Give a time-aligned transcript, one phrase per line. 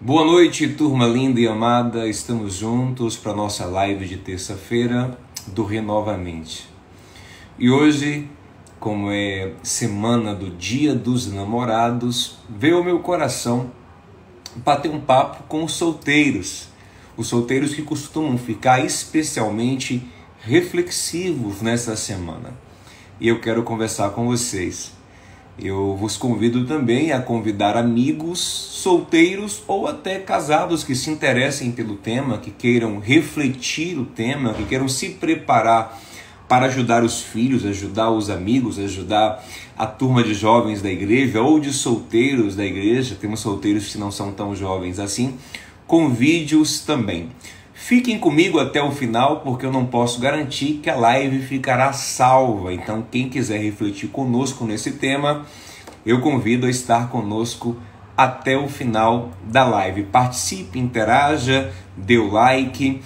[0.00, 2.08] Boa noite, turma linda e amada.
[2.08, 5.16] Estamos juntos para nossa live de terça-feira
[5.46, 6.68] do Renovamente.
[7.56, 8.28] E hoje,
[8.80, 13.70] como é semana do Dia dos Namorados, veio ao meu coração
[14.56, 16.68] bater um papo com os solteiros.
[17.16, 20.06] Os solteiros que costumam ficar especialmente
[20.40, 22.52] reflexivos nessa semana.
[23.20, 24.92] E eu quero conversar com vocês
[25.58, 31.96] eu vos convido também a convidar amigos solteiros ou até casados que se interessem pelo
[31.96, 36.00] tema, que queiram refletir o tema, que queiram se preparar
[36.48, 39.44] para ajudar os filhos, ajudar os amigos, ajudar
[39.78, 43.16] a turma de jovens da igreja ou de solteiros da igreja.
[43.18, 45.34] Temos solteiros que não são tão jovens assim.
[45.86, 47.30] Convide-os também.
[47.86, 52.72] Fiquem comigo até o final, porque eu não posso garantir que a live ficará salva.
[52.72, 55.44] Então, quem quiser refletir conosco nesse tema,
[56.06, 57.76] eu convido a estar conosco
[58.16, 60.04] até o final da live.
[60.04, 63.02] Participe, interaja, dê o like.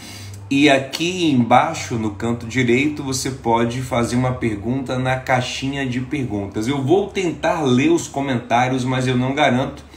[0.48, 6.68] E aqui embaixo no canto direito você pode fazer uma pergunta na caixinha de perguntas.
[6.68, 9.88] Eu vou tentar ler os comentários, mas eu não garanto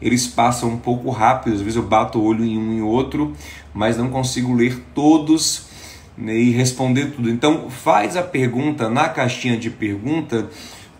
[0.00, 3.32] eles passam um pouco rápido, às vezes eu bato o olho em um e outro,
[3.78, 5.68] mas não consigo ler todos
[6.16, 7.30] né, e responder tudo.
[7.30, 10.50] Então faz a pergunta na caixinha de pergunta,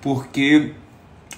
[0.01, 0.71] porque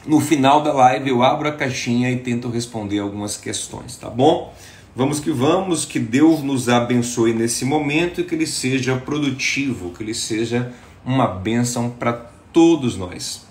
[0.07, 4.55] no final da live eu abro a caixinha e tento responder algumas questões, tá bom?
[4.95, 10.03] Vamos que vamos, que Deus nos abençoe nesse momento e que ele seja produtivo, que
[10.03, 10.75] ele seja
[11.07, 12.13] uma bênção para
[12.53, 13.47] todos nós.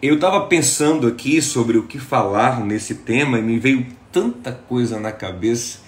[0.00, 4.98] Eu estava pensando aqui sobre o que falar nesse tema e me veio tanta coisa
[4.98, 5.84] na cabeça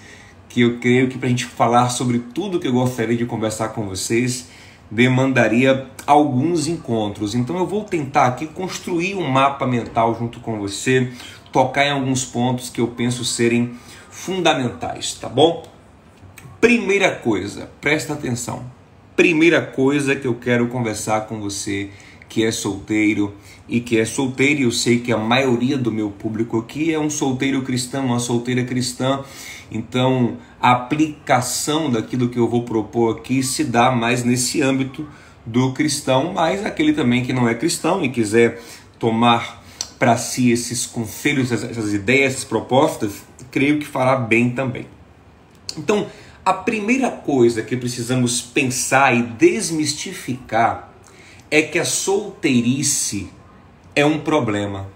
[0.49, 3.69] que eu creio que para a gente falar sobre tudo que eu gostaria de conversar
[3.69, 4.49] com vocês
[4.91, 7.35] demandaria alguns encontros.
[7.35, 11.11] Então eu vou tentar aqui construir um mapa mental junto com você,
[11.51, 13.75] tocar em alguns pontos que eu penso serem
[14.09, 15.67] fundamentais, tá bom?
[16.59, 18.63] Primeira coisa, presta atenção.
[19.15, 21.91] Primeira coisa que eu quero conversar com você
[22.29, 23.33] que é solteiro
[23.67, 26.99] e que é solteiro, e eu sei que a maioria do meu público aqui é
[26.99, 29.23] um solteiro cristão, uma solteira cristã.
[29.71, 35.07] Então, a aplicação daquilo que eu vou propor aqui se dá mais nesse âmbito
[35.45, 38.61] do cristão, mas aquele também que não é cristão e quiser
[38.97, 39.63] tomar
[39.97, 44.85] para si esses conselhos, essas ideias, essas propostas, creio que fará bem também.
[45.77, 46.07] Então,
[46.45, 50.88] a primeira coisa que precisamos pensar e desmistificar
[51.51, 53.29] é que a solteirice
[53.95, 54.89] é um problema.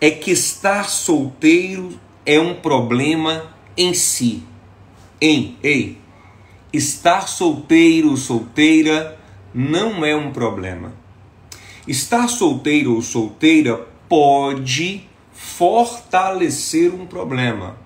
[0.00, 4.42] É que estar solteiro é um problema em si.
[5.20, 5.98] Em, ei,
[6.72, 9.18] estar solteiro ou solteira
[9.54, 10.92] não é um problema.
[11.88, 17.76] Estar solteiro ou solteira pode fortalecer um problema.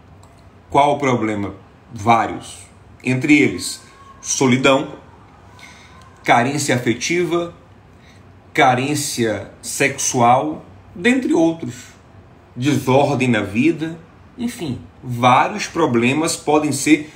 [0.69, 1.54] Qual o problema?
[1.92, 2.59] Vários.
[3.04, 3.80] Entre eles,
[4.20, 4.94] solidão,
[6.25, 7.54] carência afetiva,
[8.52, 11.74] carência sexual, dentre outros,
[12.56, 13.98] desordem na vida,
[14.36, 17.12] enfim, vários problemas podem ser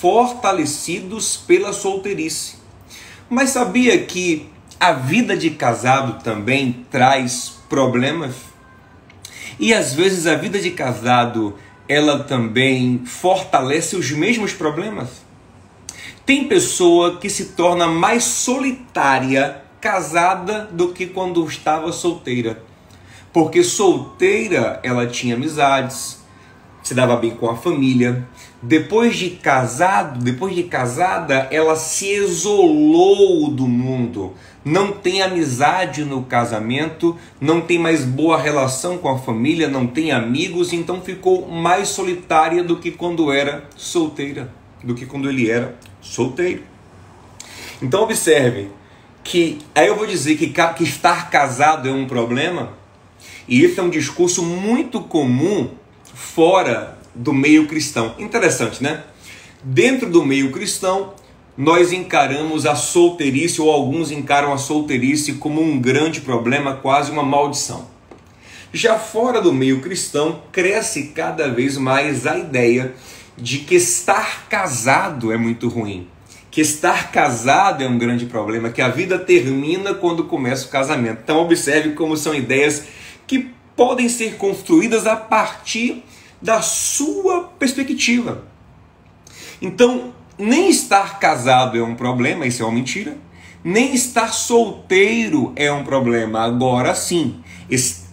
[0.00, 2.56] fortalecidos pela solteirice.
[3.28, 4.48] Mas sabia que
[4.78, 8.34] a vida de casado também traz problemas?
[9.58, 11.56] E às vezes a vida de casado
[11.88, 15.24] ela também fortalece os mesmos problemas?
[16.24, 22.60] Tem pessoa que se torna mais solitária casada do que quando estava solteira.
[23.32, 26.24] Porque solteira ela tinha amizades,
[26.82, 28.26] se dava bem com a família.
[28.60, 34.34] Depois de casado, depois de casada, ela se isolou do mundo.
[34.64, 40.10] Não tem amizade no casamento, não tem mais boa relação com a família, não tem
[40.10, 45.76] amigos, então ficou mais solitária do que quando era solteira, do que quando ele era
[46.00, 46.64] solteiro.
[47.80, 48.68] Então observem,
[49.26, 52.72] que aí eu vou dizer que, que estar casado é um problema,
[53.48, 55.70] e isso é um discurso muito comum
[56.14, 58.14] fora do meio cristão.
[58.18, 59.02] Interessante, né?
[59.62, 61.14] Dentro do meio cristão,
[61.56, 67.22] nós encaramos a solteirice, ou alguns encaram a solteirice como um grande problema, quase uma
[67.22, 67.88] maldição.
[68.72, 72.94] Já fora do meio cristão, cresce cada vez mais a ideia
[73.36, 76.06] de que estar casado é muito ruim
[76.56, 81.20] que estar casado é um grande problema, que a vida termina quando começa o casamento.
[81.22, 82.84] Então observe como são ideias
[83.26, 86.02] que podem ser construídas a partir
[86.40, 88.42] da sua perspectiva.
[89.60, 93.18] Então, nem estar casado é um problema, isso é uma mentira.
[93.62, 96.40] Nem estar solteiro é um problema.
[96.40, 97.38] Agora sim,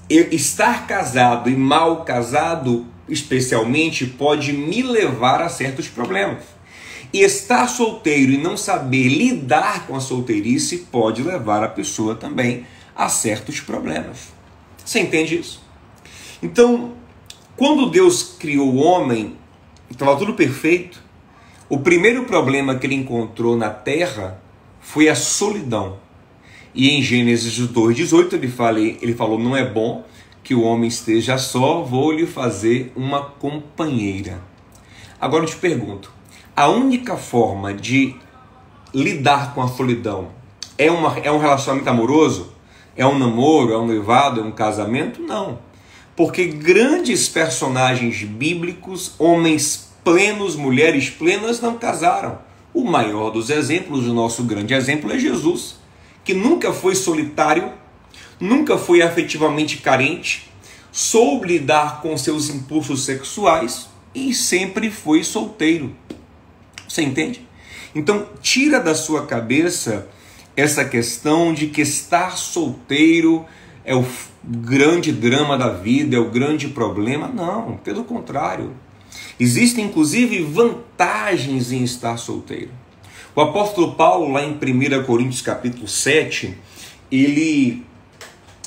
[0.10, 6.44] estar casado e mal casado especialmente, pode me levar a certos problemas.
[7.14, 12.66] E estar solteiro e não saber lidar com a solteirice pode levar a pessoa também
[12.96, 14.34] a certos problemas.
[14.84, 15.62] Você entende isso?
[16.42, 16.94] Então,
[17.56, 19.38] quando Deus criou o homem,
[19.90, 21.00] estava tudo perfeito.
[21.70, 24.42] O primeiro problema que ele encontrou na terra
[24.82, 25.98] foi a solidão.
[26.74, 30.04] E em Gênesis 2,18 ele, fala, ele falou: Não é bom
[30.44, 34.42] que o homem esteja só, vou lhe fazer uma companheira.
[35.22, 36.12] Agora eu te pergunto:
[36.56, 38.16] a única forma de
[38.94, 40.30] lidar com a solidão
[40.78, 42.54] é, uma, é um relacionamento amoroso?
[42.96, 43.74] É um namoro?
[43.74, 44.40] É um noivado?
[44.40, 45.22] É um casamento?
[45.22, 45.58] Não.
[46.16, 52.38] Porque grandes personagens bíblicos, homens plenos, mulheres plenas, não casaram.
[52.72, 55.78] O maior dos exemplos, o nosso grande exemplo é Jesus,
[56.24, 57.72] que nunca foi solitário,
[58.40, 60.52] nunca foi afetivamente carente,
[60.92, 65.96] soube lidar com seus impulsos sexuais e sempre foi solteiro.
[66.94, 67.42] Você entende?
[67.96, 70.08] Então, tira da sua cabeça
[70.56, 73.48] essa questão de que estar solteiro
[73.84, 74.06] é o
[74.44, 77.28] grande drama da vida, é o grande problema.
[77.28, 78.74] Não, pelo contrário.
[79.40, 82.70] Existem inclusive vantagens em estar solteiro.
[83.36, 86.56] O apóstolo Paulo, lá em 1 Coríntios capítulo 7,
[87.12, 87.84] ele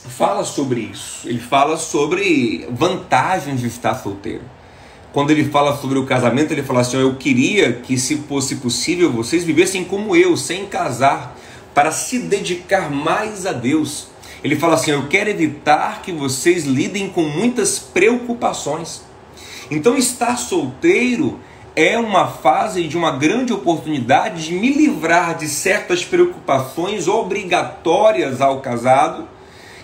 [0.09, 1.29] fala sobre isso.
[1.29, 4.56] Ele fala sobre vantagens de estar solteiro.
[5.17, 9.11] Quando ele fala sobre o casamento, ele fala assim: Eu queria que, se fosse possível,
[9.11, 11.35] vocês vivessem como eu, sem casar,
[11.75, 14.09] para se dedicar mais a Deus.
[14.45, 19.01] Ele fala assim: Eu quero evitar que vocês lidem com muitas preocupações.
[19.71, 21.41] Então, estar solteiro
[21.75, 28.61] é uma fase de uma grande oportunidade de me livrar de certas preocupações obrigatórias ao
[28.61, 29.27] casado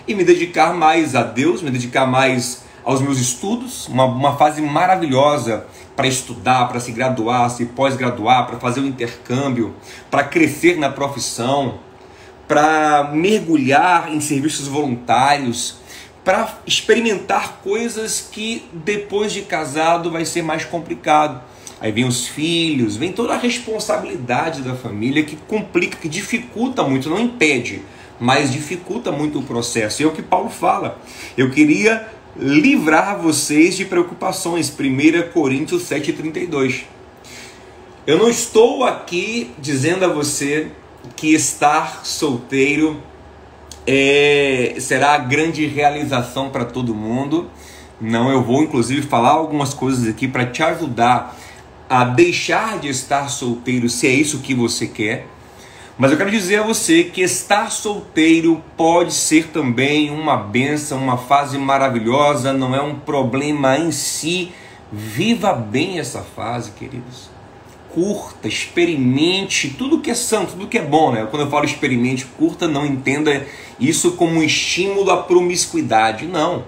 [0.07, 4.61] e me dedicar mais a Deus, me dedicar mais aos meus estudos, uma, uma fase
[4.61, 5.65] maravilhosa
[5.95, 9.73] para estudar, para se graduar, se pós-graduar, para fazer o um intercâmbio,
[10.09, 11.79] para crescer na profissão,
[12.47, 15.77] para mergulhar em serviços voluntários,
[16.23, 21.41] para experimentar coisas que depois de casado vai ser mais complicado.
[21.81, 27.09] Aí vem os filhos, vem toda a responsabilidade da família que complica, que dificulta muito,
[27.09, 27.81] não impede,
[28.19, 30.01] mas dificulta muito o processo.
[30.01, 30.97] E é o que Paulo fala.
[31.37, 34.69] Eu queria livrar vocês de preocupações.
[34.69, 36.83] 1 Coríntios 7,32.
[38.05, 40.67] Eu não estou aqui dizendo a você
[41.15, 43.01] que estar solteiro
[43.85, 47.49] é, será a grande realização para todo mundo.
[47.99, 51.37] Não, eu vou inclusive falar algumas coisas aqui para te ajudar
[51.89, 55.27] a deixar de estar solteiro se é isso que você quer.
[55.95, 61.17] Mas eu quero dizer a você que estar solteiro pode ser também uma benção, uma
[61.17, 64.51] fase maravilhosa, não é um problema em si.
[64.91, 67.29] Viva bem essa fase, queridos.
[67.93, 71.27] Curta, experimente tudo que é santo, tudo que é bom, né?
[71.29, 73.45] Quando eu falo experimente, curta, não entenda
[73.79, 76.63] isso como um estímulo à promiscuidade, não.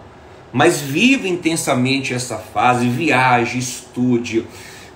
[0.53, 4.45] Mas viva intensamente essa fase, viaje, estude,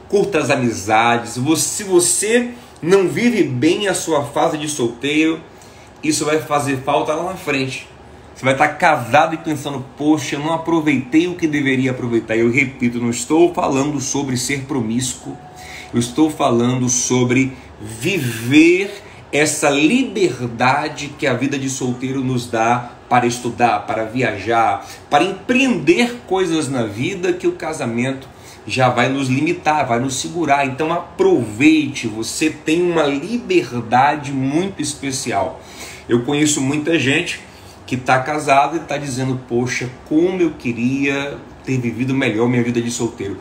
[0.07, 1.31] curta as amizades.
[1.31, 5.39] Se você não vive bem a sua fase de solteiro,
[6.03, 7.87] isso vai fazer falta lá na frente.
[8.35, 12.37] Você vai estar casado e pensando, poxa, eu não aproveitei o que deveria aproveitar.
[12.37, 15.37] Eu repito, não estou falando sobre ser promíscuo,
[15.93, 23.27] eu estou falando sobre viver essa liberdade que a vida de solteiro nos dá para
[23.27, 28.27] estudar, para viajar, para empreender coisas na vida que o casamento
[28.69, 30.65] já vai nos limitar, vai nos segurar.
[30.65, 35.61] Então aproveite, você tem uma liberdade muito especial.
[36.07, 37.41] Eu conheço muita gente
[37.85, 42.81] que está casada e está dizendo: Poxa, como eu queria ter vivido melhor minha vida
[42.81, 43.37] de solteiro.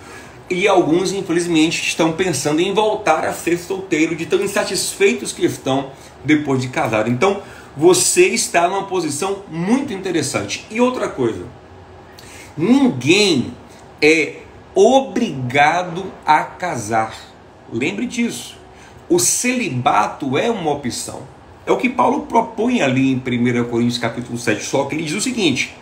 [0.50, 5.90] E alguns, infelizmente, estão pensando em voltar a ser solteiro, de tão insatisfeitos que estão
[6.24, 7.10] depois de casado.
[7.10, 7.42] Então,
[7.76, 10.66] você está numa posição muito interessante.
[10.70, 11.44] E outra coisa,
[12.56, 13.52] ninguém
[14.00, 14.36] é
[14.78, 17.12] obrigado a casar.
[17.72, 18.56] Lembre disso.
[19.08, 21.22] O celibato é uma opção.
[21.66, 25.16] É o que Paulo propõe ali em 1 Coríntios capítulo 7, só que ele diz
[25.16, 25.74] o seguinte: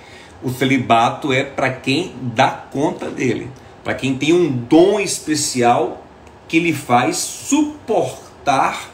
[0.42, 3.50] o celibato é para quem dá conta dele,
[3.84, 6.02] para quem tem um dom especial
[6.48, 8.88] que lhe faz suportar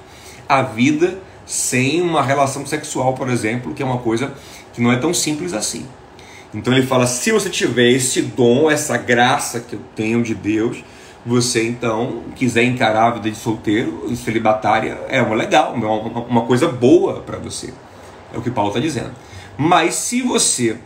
[0.48, 4.34] a vida sem uma relação sexual, por exemplo, que é uma coisa
[4.72, 5.86] que não é tão simples assim.
[6.54, 10.84] Então ele fala: se você tiver esse dom, essa graça que eu tenho de Deus,
[11.24, 16.42] você então quiser encarar a vida de solteiro e celibatária, é uma legal, uma, uma
[16.42, 17.72] coisa boa para você.
[18.34, 19.12] É o que Paulo está dizendo.
[19.56, 20.76] Mas se você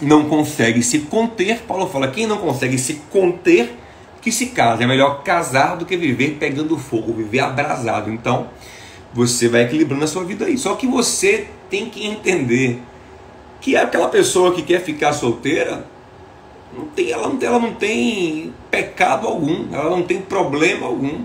[0.00, 3.74] não consegue se conter, Paulo fala: quem não consegue se conter,
[4.20, 4.82] que se case.
[4.82, 8.10] É melhor casar do que viver pegando fogo, viver abrasado.
[8.10, 8.48] Então,
[9.12, 10.56] você vai equilibrando a sua vida aí.
[10.56, 12.80] Só que você tem que entender
[13.62, 15.86] que aquela pessoa que quer ficar solteira,
[16.76, 21.24] não tem, ela, não, ela não tem pecado algum, ela não tem problema algum.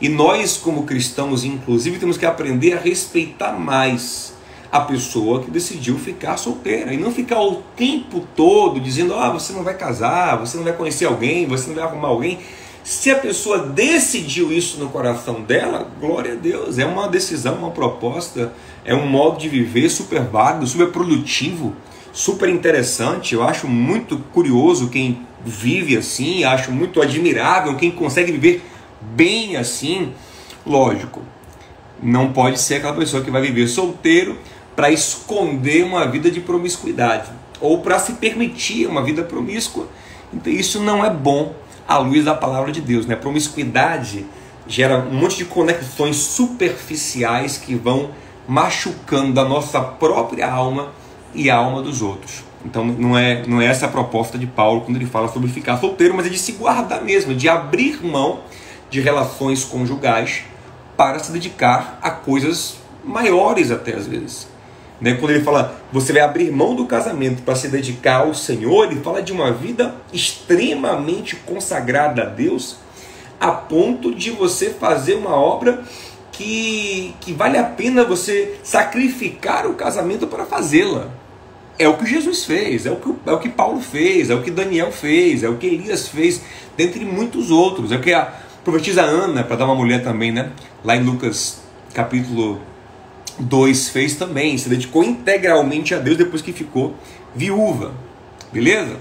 [0.00, 4.32] E nós, como cristãos, inclusive, temos que aprender a respeitar mais
[4.70, 9.52] a pessoa que decidiu ficar solteira e não ficar o tempo todo dizendo: ah, você
[9.52, 12.38] não vai casar, você não vai conhecer alguém, você não vai arrumar alguém.
[12.84, 17.70] Se a pessoa decidiu isso no coração dela, glória a Deus, é uma decisão, uma
[17.70, 18.52] proposta,
[18.84, 21.74] é um modo de viver super válido, super produtivo,
[22.12, 23.34] super interessante.
[23.34, 28.62] Eu acho muito curioso quem vive assim, acho muito admirável quem consegue viver
[29.00, 30.12] bem assim.
[30.64, 31.22] Lógico,
[32.02, 34.38] não pode ser aquela pessoa que vai viver solteiro
[34.74, 39.88] para esconder uma vida de promiscuidade ou para se permitir uma vida promíscua.
[40.32, 41.54] Então isso não é bom
[41.86, 43.14] à luz da palavra de Deus, né?
[43.14, 44.26] Promiscuidade
[44.66, 48.10] gera um monte de conexões superficiais que vão
[48.46, 50.92] machucando a nossa própria alma
[51.34, 52.44] e a alma dos outros.
[52.64, 55.78] Então não é, não é essa a proposta de Paulo quando ele fala sobre ficar
[55.78, 58.40] solteiro, mas é de se guardar mesmo, de abrir mão
[58.90, 60.44] de relações conjugais
[60.96, 64.46] para se dedicar a coisas maiores até às vezes.
[65.00, 65.14] Né?
[65.14, 69.00] Quando ele fala, você vai abrir mão do casamento para se dedicar ao Senhor, ele
[69.00, 72.76] fala de uma vida extremamente consagrada a Deus,
[73.40, 75.82] a ponto de você fazer uma obra
[76.32, 81.10] que, que vale a pena você sacrificar o casamento para fazê-la.
[81.78, 84.42] É o que Jesus fez, é o que, é o que Paulo fez, é o
[84.42, 86.42] que Daniel fez, é o que Elias fez,
[86.76, 87.92] dentre muitos outros.
[87.92, 88.32] É o que a
[88.64, 90.50] profetisa Ana, para dar uma mulher também, né?
[90.82, 91.60] Lá em Lucas
[91.92, 92.60] capítulo
[93.38, 96.94] 2 fez também, se dedicou integralmente a Deus depois que ficou
[97.34, 97.92] viúva.
[98.52, 98.96] Beleza?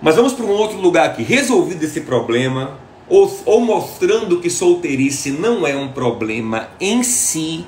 [0.00, 1.22] Mas vamos para um outro lugar aqui.
[1.22, 7.64] Resolvido esse problema, ou, ou mostrando que solteirice não é um problema em si,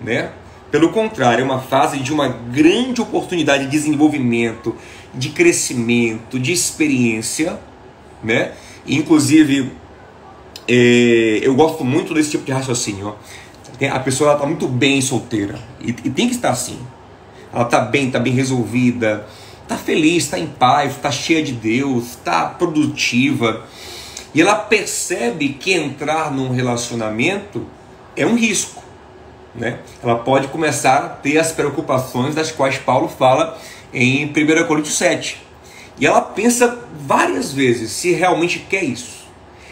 [0.00, 0.32] né?
[0.70, 4.74] Pelo contrário, é uma fase de uma grande oportunidade de desenvolvimento,
[5.14, 7.60] de crescimento, de experiência,
[8.22, 8.52] né?
[8.86, 9.72] Inclusive,
[10.66, 13.08] é, eu gosto muito desse tipo de raciocínio.
[13.08, 13.14] Ó
[13.90, 15.58] a pessoa está muito bem solteira.
[15.80, 16.78] E, e, tem que estar assim.
[17.52, 19.26] Ela está bem, está bem resolvida,
[19.62, 23.64] está feliz, está em paz, está cheia de Deus, está produtiva.
[24.34, 27.64] E ela percebe que entrar num relacionamento
[28.16, 28.82] é um risco.
[29.54, 29.78] Né?
[30.02, 33.56] Ela pode começar a ter as preocupações das quais Paulo fala
[33.92, 35.40] em 1 Coríntios 7.
[36.00, 39.24] E ela pensa várias vezes se realmente quer isso.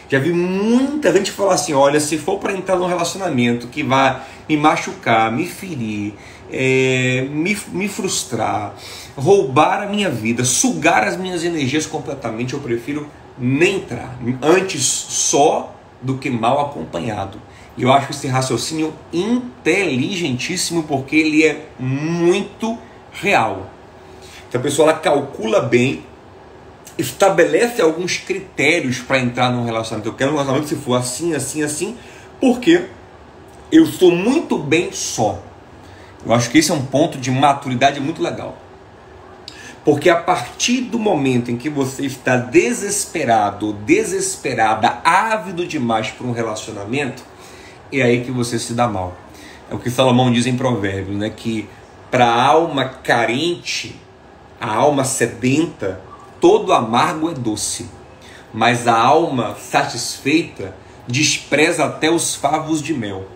[0.08, 4.22] Já vi muita gente falar assim: olha, se for para entrar num relacionamento que vai
[4.48, 6.14] me machucar, me ferir,
[6.52, 8.74] é, me, me frustrar,
[9.16, 13.08] roubar a minha vida, sugar as minhas energias completamente, eu prefiro
[13.38, 14.18] nem entrar.
[14.40, 17.40] Antes só do que mal acompanhado.
[17.76, 22.78] E eu acho esse raciocínio inteligentíssimo porque ele é muito
[23.12, 23.70] real.
[24.48, 26.04] Então a pessoa ela calcula bem
[26.98, 30.08] estabelece alguns critérios para entrar num relacionamento.
[30.08, 31.96] Eu quero um relacionamento se for assim, assim, assim,
[32.40, 32.86] porque
[33.70, 35.42] eu estou muito bem só.
[36.24, 38.56] Eu acho que esse é um ponto de maturidade muito legal.
[39.84, 46.32] Porque a partir do momento em que você está desesperado, desesperada, ávido demais por um
[46.32, 47.24] relacionamento,
[47.92, 49.16] é aí que você se dá mal.
[49.70, 51.30] É o que Salomão diz em Provérbios, né?
[51.30, 51.68] Que
[52.10, 53.98] para a alma carente,
[54.60, 56.00] a alma sedenta,
[56.40, 57.88] todo amargo é doce,
[58.52, 60.76] mas a alma satisfeita
[61.08, 63.26] despreza até os favos de mel.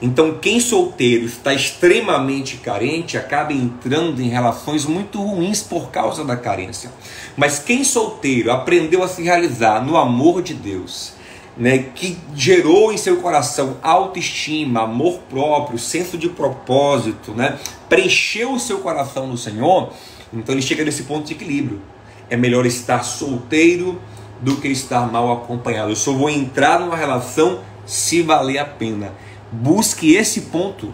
[0.00, 6.36] Então, quem solteiro está extremamente carente acaba entrando em relações muito ruins por causa da
[6.36, 6.90] carência.
[7.36, 11.14] Mas quem solteiro aprendeu a se realizar no amor de Deus,
[11.56, 18.60] né, que gerou em seu coração autoestima, amor próprio, senso de propósito, né, preencheu o
[18.60, 19.90] seu coração no Senhor,
[20.32, 21.80] então ele chega nesse ponto de equilíbrio
[22.28, 24.00] é melhor estar solteiro
[24.40, 25.90] do que estar mal acompanhado.
[25.90, 29.12] Eu só vou entrar numa relação se valer a pena.
[29.50, 30.92] Busque esse ponto.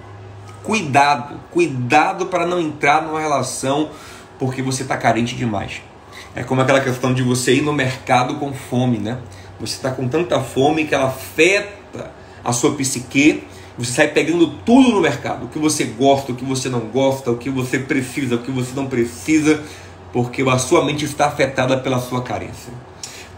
[0.63, 3.91] Cuidado, cuidado para não entrar numa relação
[4.39, 5.83] porque você está carente demais.
[6.35, 9.19] É como aquela questão de você ir no mercado com fome, né?
[9.61, 12.11] Você está com tanta fome que ela afeta
[12.45, 13.45] a sua psique.
[13.77, 17.31] Você sai pegando tudo no mercado, o que você gosta, o que você não gosta,
[17.31, 19.63] o que você precisa, o que você não precisa
[20.13, 22.73] porque a sua mente está afetada pela sua carência.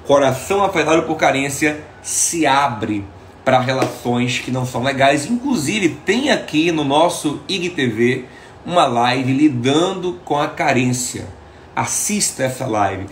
[0.06, 3.04] Coração afetado por carência se abre
[3.44, 5.26] para relações que não são legais.
[5.26, 8.24] Inclusive, tem aqui no nosso IGTV
[8.64, 11.26] uma live lidando com a carência.
[11.76, 13.06] assista essa live.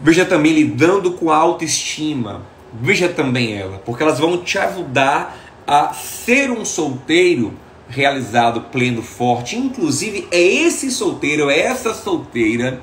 [0.00, 2.42] Veja também lidando com a autoestima.
[2.72, 5.36] Veja também ela, porque elas vão te ajudar
[5.66, 7.54] a ser um solteiro
[7.88, 9.56] realizado, pleno, forte.
[9.56, 12.80] Inclusive, é esse solteiro, é essa solteira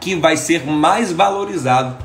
[0.00, 1.96] que vai ser mais valorizado.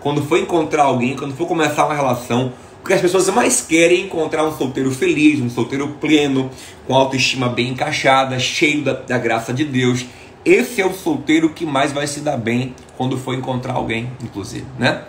[0.00, 4.02] Quando for encontrar alguém, quando for começar uma relação, o que as pessoas mais querem
[4.02, 6.50] é encontrar um solteiro feliz, um solteiro pleno,
[6.84, 10.04] com autoestima bem encaixada, cheio da, da graça de Deus.
[10.44, 14.66] Esse é o solteiro que mais vai se dar bem quando for encontrar alguém, inclusive,
[14.80, 15.04] né?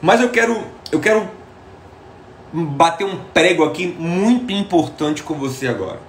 [0.00, 0.58] Mas eu quero,
[0.90, 1.28] eu quero
[2.50, 6.00] bater um prego aqui muito importante com você agora.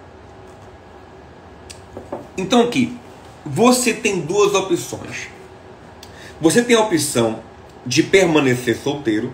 [2.38, 2.98] Então aqui,
[3.46, 5.28] você tem duas opções.
[6.40, 7.42] Você tem a opção
[7.86, 9.34] de permanecer solteiro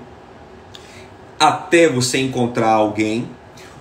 [1.39, 3.29] até você encontrar alguém,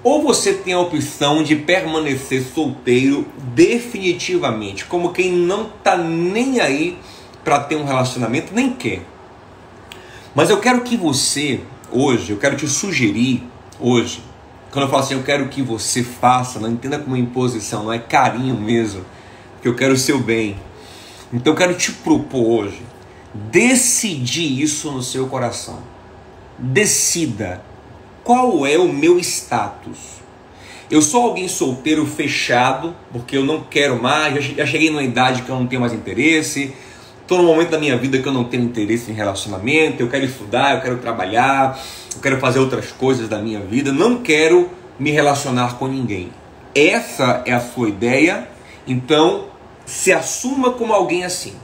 [0.03, 6.99] ou você tem a opção de permanecer solteiro definitivamente, como quem não tá nem aí
[7.43, 9.03] para ter um relacionamento, nem quer.
[10.35, 13.45] Mas eu quero que você, hoje, eu quero te sugerir,
[13.81, 14.23] hoje,
[14.71, 17.99] quando eu falo assim, eu quero que você faça, não entenda como imposição, não é
[17.99, 19.05] carinho mesmo,
[19.63, 20.57] que eu quero o seu bem.
[21.33, 22.83] Então eu quero te propor hoje,
[23.33, 25.94] decidir isso no seu coração.
[26.59, 27.63] Decida
[28.23, 30.15] qual é o meu status.
[30.91, 35.49] Eu sou alguém solteiro fechado, porque eu não quero mais, já cheguei numa idade que
[35.49, 36.73] eu não tenho mais interesse,
[37.21, 40.25] estou num momento da minha vida que eu não tenho interesse em relacionamento, eu quero
[40.25, 41.79] estudar, eu quero trabalhar,
[42.15, 46.31] eu quero fazer outras coisas da minha vida, não quero me relacionar com ninguém.
[46.75, 48.49] Essa é a sua ideia,
[48.87, 49.47] então
[49.87, 51.55] se assuma como alguém assim.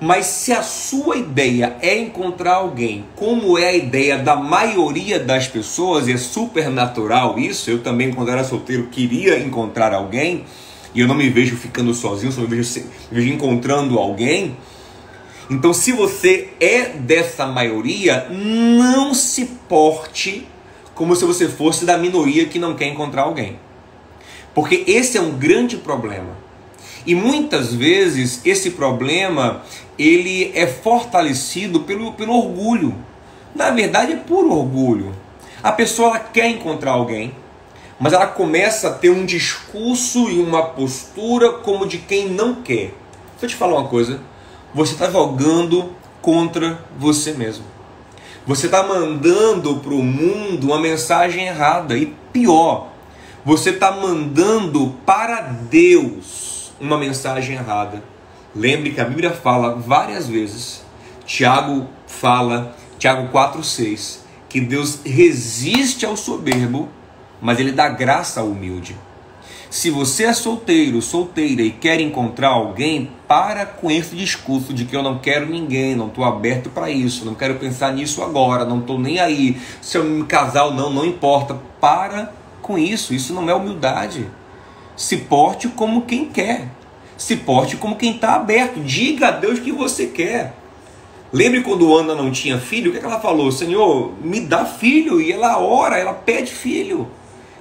[0.00, 5.46] Mas se a sua ideia é encontrar alguém, como é a ideia da maioria das
[5.46, 10.46] pessoas, e é super natural isso, eu também, quando era solteiro, queria encontrar alguém,
[10.94, 14.56] e eu não me vejo ficando sozinho, só me vejo, me vejo encontrando alguém.
[15.50, 20.46] Então, se você é dessa maioria, não se porte
[20.94, 23.58] como se você fosse da minoria que não quer encontrar alguém.
[24.54, 26.36] Porque esse é um grande problema.
[27.06, 29.62] E muitas vezes esse problema
[30.00, 32.94] ele é fortalecido pelo, pelo orgulho.
[33.54, 35.14] Na verdade é puro orgulho.
[35.62, 37.34] A pessoa quer encontrar alguém,
[37.98, 42.94] mas ela começa a ter um discurso e uma postura como de quem não quer.
[43.32, 44.20] Deixa eu te falar uma coisa.
[44.72, 47.64] Você está jogando contra você mesmo.
[48.46, 51.96] Você está mandando para o mundo uma mensagem errada.
[51.96, 52.88] E pior,
[53.44, 58.02] você está mandando para Deus uma mensagem errada.
[58.54, 60.82] Lembre que a Bíblia fala várias vezes,
[61.24, 66.88] Tiago fala, Tiago 4,6, que Deus resiste ao soberbo,
[67.40, 68.96] mas ele dá graça ao humilde.
[69.70, 74.96] Se você é solteiro, solteira e quer encontrar alguém, para com esse discurso de que
[74.96, 78.80] eu não quero ninguém, não estou aberto para isso, não quero pensar nisso agora, não
[78.80, 79.56] estou nem aí.
[79.80, 81.56] Se eu me casar ou não, não importa.
[81.80, 84.26] Para com isso, isso não é humildade.
[84.96, 86.66] Se porte como quem quer.
[87.20, 88.80] Se porte como quem está aberto.
[88.80, 90.54] Diga a Deus que você quer.
[91.30, 93.52] Lembre quando Ana não tinha filho, o que, é que ela falou?
[93.52, 95.20] Senhor, me dá filho.
[95.20, 97.06] E ela ora, ela pede filho.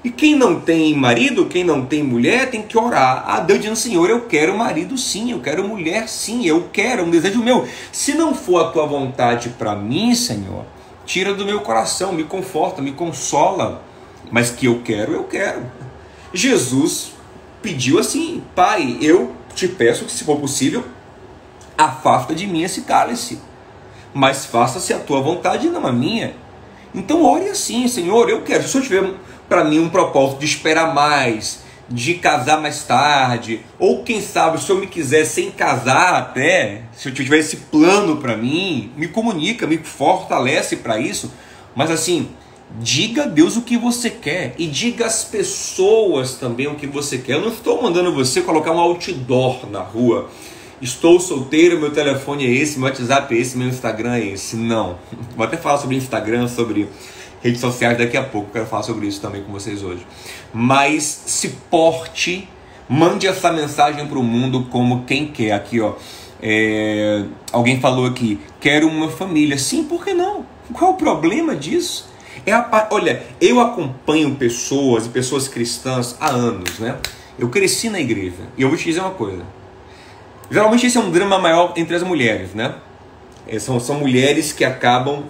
[0.02, 3.76] E quem não tem marido, quem não tem mulher, tem que orar a Deus dizendo:
[3.76, 7.68] Senhor, eu quero marido sim, eu quero mulher sim, eu quero, é um desejo meu.
[7.92, 10.64] Se não for a tua vontade para mim, Senhor,
[11.06, 13.84] tira do meu coração, me conforta, me consola.
[14.32, 15.64] Mas que eu quero, eu quero.
[16.34, 17.12] Jesus
[17.62, 20.86] pediu assim: Pai, eu te peço que, se for possível,
[21.78, 23.40] afasta de mim esse cálice,
[24.14, 26.34] mas faça-se a tua vontade e não a minha.
[26.94, 28.64] Então, ore assim: Senhor, eu quero.
[28.64, 29.14] Se Senhor tiver
[29.48, 34.66] para mim um propósito de esperar mais, de casar mais tarde, ou quem sabe, se
[34.66, 39.68] Senhor me quiser sem casar até, se eu tiver esse plano para mim, me comunica,
[39.68, 41.32] me fortalece para isso.
[41.76, 42.30] Mas assim,
[42.78, 47.18] Diga a Deus o que você quer e diga às pessoas também o que você
[47.18, 47.34] quer.
[47.34, 50.30] Eu não estou mandando você colocar um outdoor na rua.
[50.80, 54.56] Estou solteiro, meu telefone é esse, meu WhatsApp é esse, meu Instagram é esse.
[54.56, 55.00] Não.
[55.36, 56.88] Vou até falar sobre Instagram, sobre
[57.42, 58.52] redes sociais daqui a pouco.
[58.52, 60.06] Quero falar sobre isso também com vocês hoje.
[60.54, 62.48] Mas se porte,
[62.88, 65.54] mande essa mensagem para o mundo como quem quer.
[65.54, 65.94] Aqui, ó.
[66.42, 67.26] É...
[67.52, 69.58] Alguém falou aqui, quero uma família.
[69.58, 70.46] Sim, por que não?
[70.72, 72.09] Qual é o problema disso?
[72.50, 76.98] É a, olha, eu acompanho pessoas e pessoas cristãs há anos, né?
[77.38, 79.44] Eu cresci na igreja e eu vou te dizer uma coisa.
[80.50, 82.74] Geralmente esse é um drama maior entre as mulheres, né?
[83.48, 85.26] É, são, são mulheres que acabam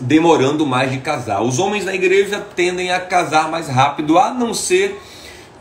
[0.00, 1.42] demorando mais de casar.
[1.42, 5.00] Os homens na igreja tendem a casar mais rápido, a não ser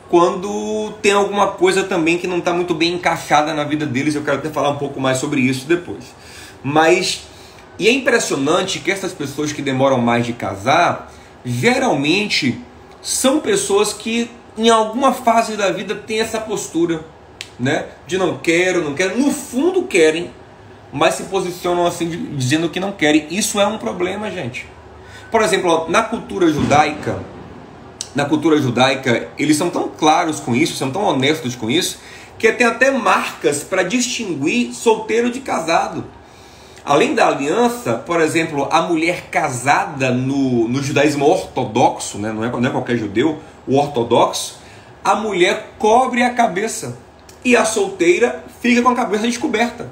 [0.07, 4.13] quando tem alguma coisa também que não está muito bem encaixada na vida deles.
[4.13, 6.03] Eu quero até falar um pouco mais sobre isso depois.
[6.63, 7.23] Mas,
[7.77, 11.11] e é impressionante que essas pessoas que demoram mais de casar,
[11.43, 12.59] geralmente
[13.01, 17.03] são pessoas que em alguma fase da vida têm essa postura,
[17.59, 17.85] né?
[18.07, 19.17] De não quero, não quero.
[19.19, 20.31] No fundo querem,
[20.91, 23.27] mas se posicionam assim dizendo que não querem.
[23.29, 24.65] Isso é um problema, gente.
[25.29, 27.19] Por exemplo, na cultura judaica,
[28.15, 31.99] na cultura judaica, eles são tão claros com isso, são tão honestos com isso,
[32.39, 36.05] que tem até marcas para distinguir solteiro de casado.
[36.85, 42.31] Além da aliança, por exemplo, a mulher casada no, no judaísmo ortodoxo, né?
[42.31, 44.59] não, é, não é qualquer judeu, o ortodoxo,
[45.03, 46.95] a mulher cobre a cabeça
[47.43, 49.91] e a solteira fica com a cabeça descoberta.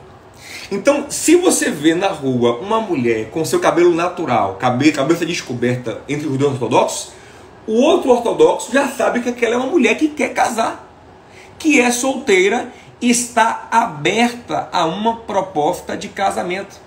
[0.71, 6.27] Então, se você vê na rua uma mulher com seu cabelo natural, cabeça descoberta entre
[6.27, 7.11] os dois ortodoxos,
[7.65, 10.87] o outro ortodoxo já sabe que aquela é uma mulher que quer casar,
[11.57, 16.82] que é solteira e está aberta a uma proposta de casamento.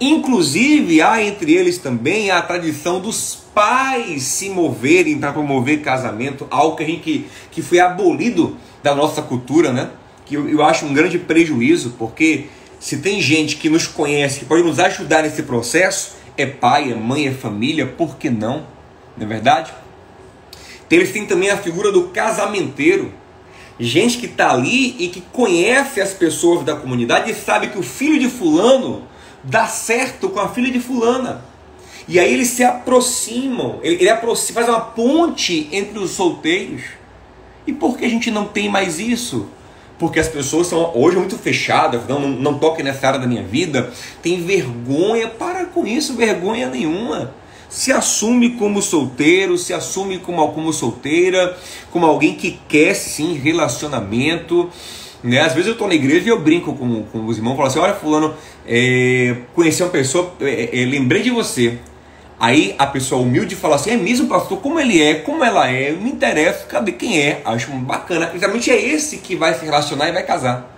[0.00, 6.76] Inclusive, há entre eles também a tradição dos pais se moverem para promover casamento, algo
[6.76, 9.90] que, a gente, que foi abolido da nossa cultura, né?
[10.24, 12.46] Que eu, eu acho um grande prejuízo, porque
[12.78, 16.94] se tem gente que nos conhece, que pode nos ajudar nesse processo, é pai, é
[16.94, 18.64] mãe, é família, por que não?
[19.16, 19.72] Não é verdade?
[20.88, 23.12] Eles têm também a figura do casamenteiro.
[23.80, 27.82] Gente que está ali e que conhece as pessoas da comunidade e sabe que o
[27.82, 29.02] filho de fulano
[29.48, 31.42] dá certo com a filha de fulana.
[32.06, 36.82] E aí eles se aproximam, ele, ele aproxima, faz uma ponte entre os solteiros.
[37.66, 39.48] E por que a gente não tem mais isso?
[39.98, 43.42] Porque as pessoas são hoje muito fechadas, não, não, não toquem nessa área da minha
[43.42, 47.34] vida, tem vergonha, para com isso, vergonha nenhuma
[47.68, 51.56] se assume como solteiro, se assume como, como solteira,
[51.90, 54.70] como alguém que quer sim relacionamento.
[55.22, 55.40] Né?
[55.40, 57.78] Às vezes eu estou na igreja e eu brinco com, com os irmãos, falo assim,
[57.78, 58.34] olha fulano,
[58.66, 61.78] é, conheci uma pessoa, é, é, lembrei de você.
[62.40, 65.90] Aí a pessoa humilde fala assim, é mesmo pastor, como ele é, como ela é,
[65.90, 67.42] me interessa, cadê quem é?
[67.44, 68.30] Acho bacana.
[68.32, 70.76] Exatamente é esse que vai se relacionar e vai casar.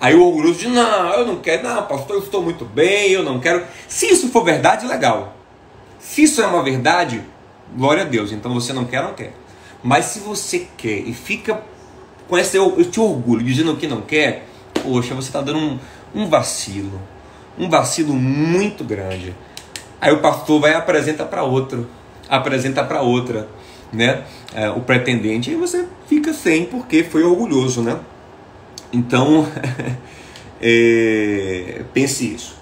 [0.00, 3.22] Aí o orgulhoso diz, não, eu não quero, não, pastor, eu estou muito bem, eu
[3.22, 3.64] não quero.
[3.88, 5.34] Se isso for verdade, legal.
[5.98, 7.22] Se isso é uma verdade,
[7.74, 8.30] glória a Deus.
[8.30, 9.32] Então você não quer, não quer.
[9.82, 11.62] Mas se você quer e fica
[12.28, 14.46] com esse, esse orgulho dizendo que não quer,
[14.82, 15.78] poxa, você está dando um,
[16.14, 17.00] um vacilo.
[17.58, 19.34] Um vacilo muito grande.
[20.00, 21.88] Aí o pastor vai e apresenta para outro,
[22.28, 23.48] apresenta para outra,
[23.92, 24.24] né?
[24.54, 27.98] É, o pretendente, e você fica sem porque foi orgulhoso, né?
[28.92, 29.46] Então,
[30.60, 32.56] é, pense isso.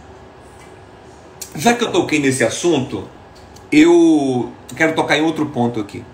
[1.54, 3.08] Já que eu toquei nesse assunto,
[3.70, 6.04] eu quero tocar em outro ponto aqui.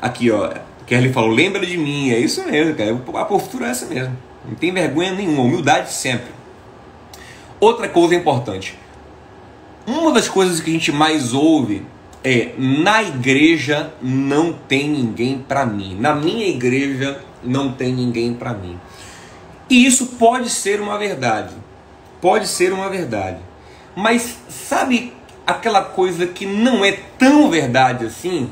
[0.00, 0.50] Aqui, ó.
[0.90, 2.10] Kelly falou: lembra de mim.
[2.10, 3.00] É isso mesmo, cara.
[3.22, 4.16] A postura é essa mesmo.
[4.44, 5.44] Não tem vergonha nenhuma.
[5.44, 6.32] Humildade sempre.
[7.60, 8.76] Outra coisa importante.
[9.86, 11.86] Uma das coisas que a gente mais ouve
[12.24, 15.96] é: na igreja não tem ninguém para mim.
[15.96, 18.76] Na minha igreja não tem ninguém para mim.
[19.70, 21.54] E isso pode ser uma verdade.
[22.20, 23.38] Pode ser uma verdade.
[23.94, 25.12] Mas sabe
[25.46, 28.50] aquela coisa que não é tão verdade assim,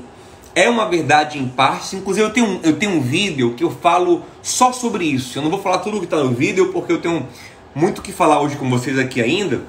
[0.59, 1.94] é uma verdade em parte.
[1.94, 5.38] Inclusive, eu tenho, eu tenho um vídeo que eu falo só sobre isso.
[5.38, 7.29] Eu não vou falar tudo que está no vídeo, porque eu tenho
[7.75, 9.62] muito que falar hoje com vocês aqui ainda.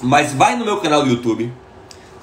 [0.00, 1.52] Mas vai no meu canal do YouTube.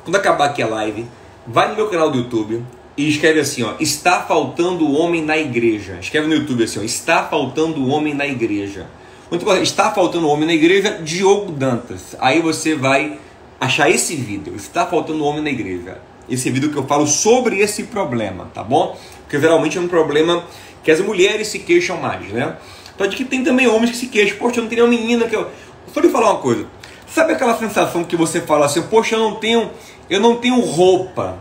[0.03, 1.05] Quando acabar aqui a live,
[1.45, 2.63] vai no meu canal do YouTube
[2.97, 5.99] e escreve assim: ó, Está faltando homem na igreja.
[6.01, 8.87] Escreve no YouTube assim: ó, Está faltando homem na igreja.
[9.29, 12.15] Muito Está faltando homem na igreja, Diogo Dantas.
[12.19, 13.19] Aí você vai
[13.59, 14.55] achar esse vídeo.
[14.55, 16.01] Está faltando homem na igreja.
[16.31, 18.97] Esse vídeo que eu falo sobre esse problema, tá bom?
[19.23, 20.45] Porque geralmente é um problema
[20.81, 22.55] que as mulheres se queixam mais, né?
[22.95, 24.37] Então de que tem também homens que se queixam.
[24.37, 25.49] Poxa, eu não tenho uma menina que eu.
[25.93, 26.65] Só lhe falar uma coisa.
[27.05, 29.69] Sabe aquela sensação que você fala assim, poxa, eu não tenho,
[30.09, 31.37] eu não tenho roupa.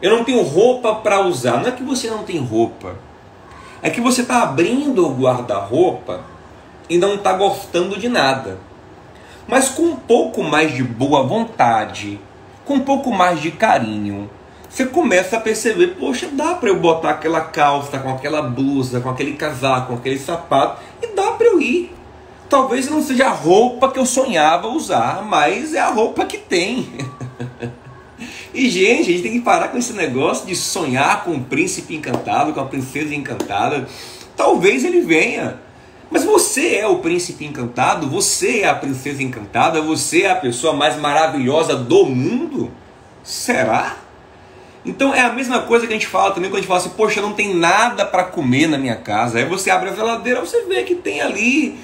[0.00, 1.60] Eu não tenho roupa para usar.
[1.60, 2.96] Não é que você não tem roupa.
[3.82, 6.22] É que você está abrindo o guarda-roupa
[6.88, 8.58] e não está gostando de nada.
[9.46, 12.18] Mas com um pouco mais de boa vontade,
[12.64, 14.30] com um pouco mais de carinho,
[14.68, 19.08] você começa a perceber, poxa, dá para eu botar aquela calça, com aquela blusa, com
[19.08, 21.94] aquele casaco, com aquele sapato, e dá para eu ir.
[22.48, 26.88] Talvez não seja a roupa que eu sonhava usar, mas é a roupa que tem.
[28.52, 31.94] e gente, a gente tem que parar com esse negócio de sonhar com o príncipe
[31.94, 33.86] encantado, com a princesa encantada.
[34.36, 35.60] Talvez ele venha,
[36.14, 40.72] mas você é o príncipe encantado, você é a princesa encantada, você é a pessoa
[40.72, 42.70] mais maravilhosa do mundo?
[43.24, 43.96] Será?
[44.86, 46.90] Então é a mesma coisa que a gente fala também quando a gente fala assim,
[46.90, 49.38] poxa, não tem nada para comer na minha casa.
[49.38, 51.80] Aí você abre a geladeira, você vê que tem ali,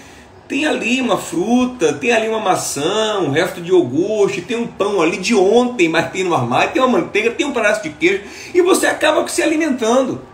[0.47, 5.03] tem ali uma fruta, tem ali uma maçã, um resto de iogurte, tem um pão
[5.03, 8.23] ali de ontem, mas tem no armário, tem uma manteiga, tem um pedaço de queijo,
[8.55, 10.30] e você acaba se alimentando.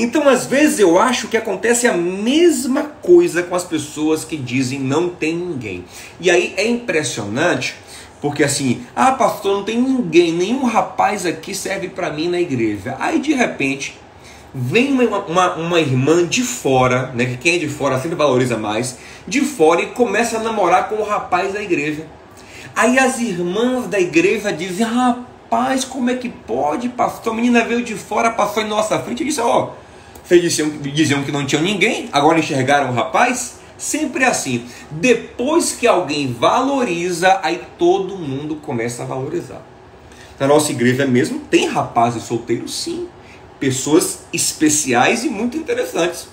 [0.00, 4.78] Então, às vezes eu acho que acontece a mesma coisa com as pessoas que dizem
[4.78, 5.84] não tem ninguém.
[6.20, 7.74] E aí é impressionante
[8.20, 12.96] porque assim, ah, pastor, não tem ninguém, nenhum rapaz aqui serve para mim na igreja.
[13.00, 13.98] Aí de repente
[14.54, 17.26] vem uma, uma, uma, irmã de fora, né?
[17.26, 20.94] Que quem é de fora sempre valoriza mais, de fora e começa a namorar com
[20.96, 22.06] o rapaz da igreja.
[22.74, 27.32] Aí as irmãs da igreja dizem, rapaz, como é que pode, pastor?
[27.32, 29.87] A menina veio de fora, passou em nossa frente e disse, ó, oh,
[30.36, 33.58] diziam, diziam que não tinha ninguém, agora enxergaram o rapaz?
[33.78, 34.66] Sempre assim.
[34.90, 39.62] Depois que alguém valoriza, aí todo mundo começa a valorizar.
[40.38, 43.08] Na nossa igreja mesmo tem rapazes solteiros, sim.
[43.58, 46.28] Pessoas especiais e muito interessantes.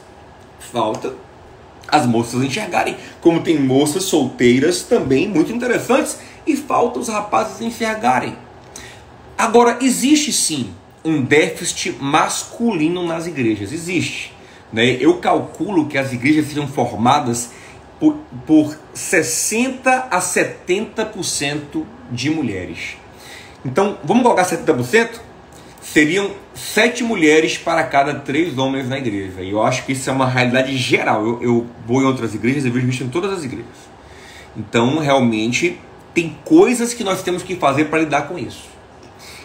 [0.60, 1.14] Falta
[1.88, 2.98] as moças enxergarem.
[3.22, 6.20] Como tem moças solteiras também muito interessantes.
[6.46, 8.36] E falta os rapazes enxergarem.
[9.38, 10.74] Agora, existe sim
[11.06, 13.72] um déficit masculino nas igrejas.
[13.72, 14.34] Existe.
[14.74, 14.98] Né?
[15.00, 17.52] Eu calculo que as igrejas sejam formadas
[18.00, 22.98] por, por 60 a 70% de mulheres.
[23.64, 25.22] Então, vamos colocar 70%?
[25.82, 29.42] Seriam sete mulheres para cada três homens na igreja.
[29.42, 31.26] E eu acho que isso é uma realidade geral.
[31.26, 33.66] Eu, eu vou em outras igrejas e vejo isso em todas as igrejas.
[34.58, 35.80] Então, realmente,
[36.14, 38.75] tem coisas que nós temos que fazer para lidar com isso.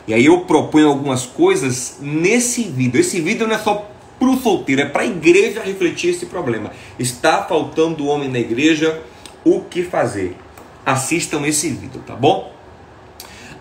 [0.07, 3.01] E aí eu proponho algumas coisas nesse vídeo.
[3.01, 6.71] Esse vídeo não é só para o solteiro, é para a igreja refletir esse problema.
[6.99, 9.01] Está faltando homem na igreja,
[9.45, 10.37] o que fazer?
[10.85, 12.53] Assistam esse vídeo, tá bom?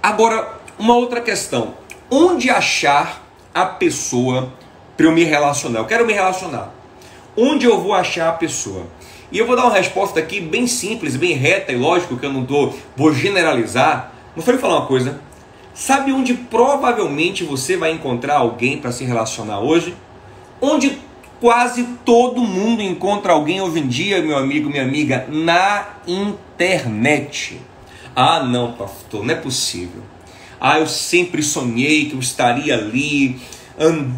[0.02, 1.75] Agora, uma outra questão:
[2.12, 4.52] onde achar a pessoa
[4.97, 5.80] para eu me relacionar?
[5.80, 6.73] Eu quero me relacionar.
[7.38, 8.86] Onde eu vou achar a pessoa?
[9.32, 12.34] E eu vou dar uma resposta aqui bem simples, bem reta e lógico que eu
[12.34, 14.12] não tô, vou generalizar.
[14.36, 15.21] Mas vou falar uma coisa.
[15.79, 19.95] Sabe onde provavelmente você vai encontrar alguém para se relacionar hoje?
[20.61, 20.97] onde
[21.39, 27.61] quase todo mundo encontra alguém hoje em dia, meu amigo, minha amiga, na internet.
[28.13, 30.01] Ah, não, pastor, não é possível.
[30.59, 33.39] Ah, eu sempre sonhei que eu estaria ali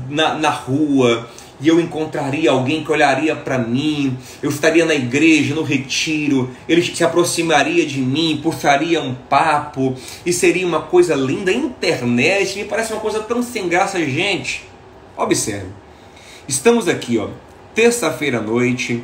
[0.09, 1.29] na, na rua
[1.61, 6.81] e eu encontraria alguém que olharia para mim, eu estaria na igreja, no retiro, ele
[6.81, 9.95] se aproximaria de mim, puxaria um papo
[10.25, 11.51] e seria uma coisa linda.
[11.51, 14.63] Internet me parece uma coisa tão sem graça, gente.
[15.15, 15.67] Observe.
[16.47, 17.27] Estamos aqui, ó,
[17.75, 19.03] terça-feira à noite,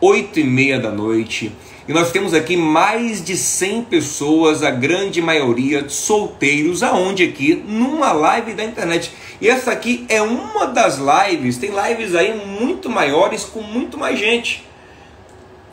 [0.00, 1.52] oito e meia da noite,
[1.86, 8.12] e nós temos aqui mais de 100 pessoas, a grande maioria solteiros, aonde aqui numa
[8.12, 9.10] live da internet.
[9.40, 14.16] E essa aqui é uma das lives, tem lives aí muito maiores com muito mais
[14.16, 14.64] gente.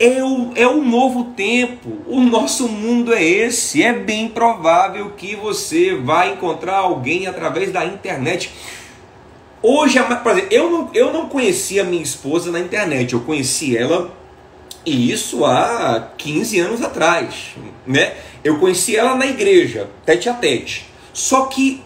[0.00, 3.82] É o, é o novo tempo, o nosso mundo é esse.
[3.82, 8.50] É bem provável que você vai encontrar alguém através da internet.
[9.62, 14.10] Hoje, por exemplo, eu não, eu não conhecia minha esposa na internet, eu conheci ela,
[14.84, 17.54] e isso há 15 anos atrás,
[17.86, 18.14] né?
[18.42, 20.86] Eu conheci ela na igreja, tete a tete.
[21.12, 21.82] Só que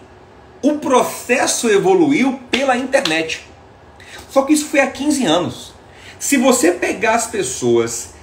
[0.62, 3.42] o processo evoluiu pela internet.
[4.30, 5.74] Só que isso foi há 15 anos.
[6.18, 8.14] Se você pegar as pessoas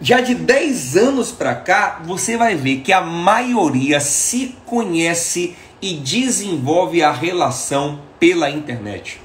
[0.00, 5.94] já de 10 anos para cá, você vai ver que a maioria se conhece e
[5.94, 9.20] desenvolve a relação pela internet.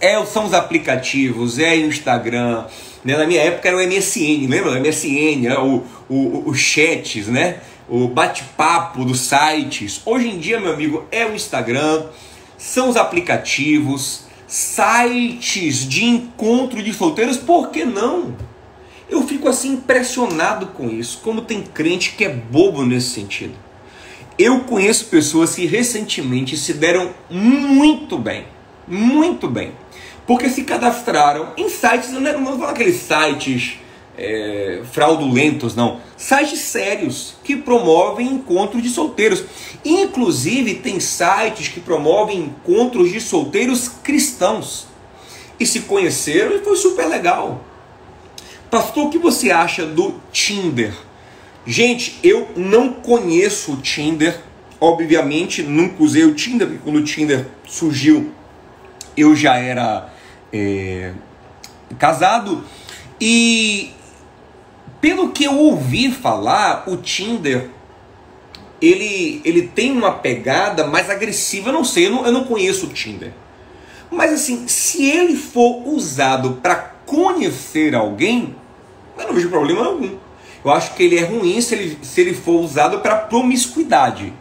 [0.00, 2.64] É, são os aplicativos, é o Instagram.
[3.06, 3.16] Né?
[3.16, 4.72] Na minha época era o MSN, lembra?
[4.72, 5.56] O MSN, né?
[5.56, 7.60] o, o, o chats, né?
[7.88, 10.02] o bate-papo dos sites.
[10.04, 12.06] Hoje em dia, meu amigo, é o Instagram,
[12.58, 18.34] são os aplicativos, sites de encontro de solteiros, por que não?
[19.08, 23.54] Eu fico assim impressionado com isso, como tem crente que é bobo nesse sentido.
[24.36, 28.46] Eu conheço pessoas que recentemente se deram muito bem,
[28.88, 29.70] muito bem,
[30.26, 33.78] porque se cadastraram em sites, não vou falar aqueles sites
[34.18, 39.44] é, fraudulentos, não, sites sérios que promovem encontros de solteiros.
[39.84, 44.86] Inclusive, tem sites que promovem encontros de solteiros cristãos.
[45.58, 47.64] E se conheceram e foi super legal.
[48.70, 50.92] Pastor, o que você acha do Tinder?
[51.64, 54.40] Gente, eu não conheço o Tinder.
[54.78, 58.30] Obviamente, nunca usei o Tinder, porque quando o Tinder surgiu,
[59.16, 60.12] eu já era
[60.52, 61.12] é,
[61.98, 62.64] casado.
[63.20, 63.92] E
[65.00, 67.70] pelo que eu ouvi falar, o Tinder
[68.80, 71.70] ele, ele tem uma pegada mais agressiva.
[71.70, 73.32] Eu não sei, eu não, eu não conheço o Tinder.
[74.10, 78.54] Mas assim, se ele for usado para conhecer alguém,
[79.18, 80.16] eu não vejo problema algum.
[80.64, 84.32] Eu acho que ele é ruim se ele, se ele for usado para promiscuidade.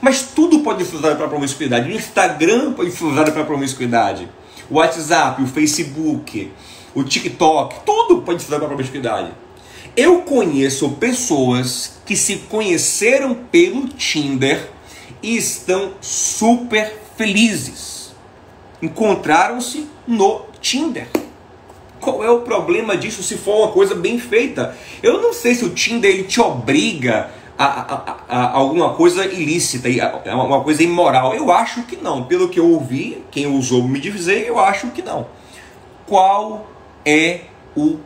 [0.00, 1.90] Mas tudo pode ser usado para promiscuidade.
[1.90, 4.28] O Instagram pode ser usado para promiscuidade.
[4.70, 6.52] O WhatsApp, o Facebook,
[6.94, 9.32] o TikTok, tudo pode usado para promiscuidade.
[9.96, 14.70] Eu conheço pessoas que se conheceram pelo Tinder
[15.22, 18.12] e estão super felizes.
[18.80, 21.08] Encontraram-se no Tinder.
[22.00, 24.76] Qual é o problema disso se for uma coisa bem feita?
[25.02, 29.88] Eu não sei se o Tinder ele te obriga a, a, a, alguma coisa ilícita,
[30.24, 31.34] a, uma coisa imoral.
[31.34, 32.24] Eu acho que não.
[32.24, 35.26] Pelo que eu ouvi, quem usou me dizer, eu acho que não.
[36.06, 36.68] Qual
[37.04, 37.40] é
[37.74, 37.98] o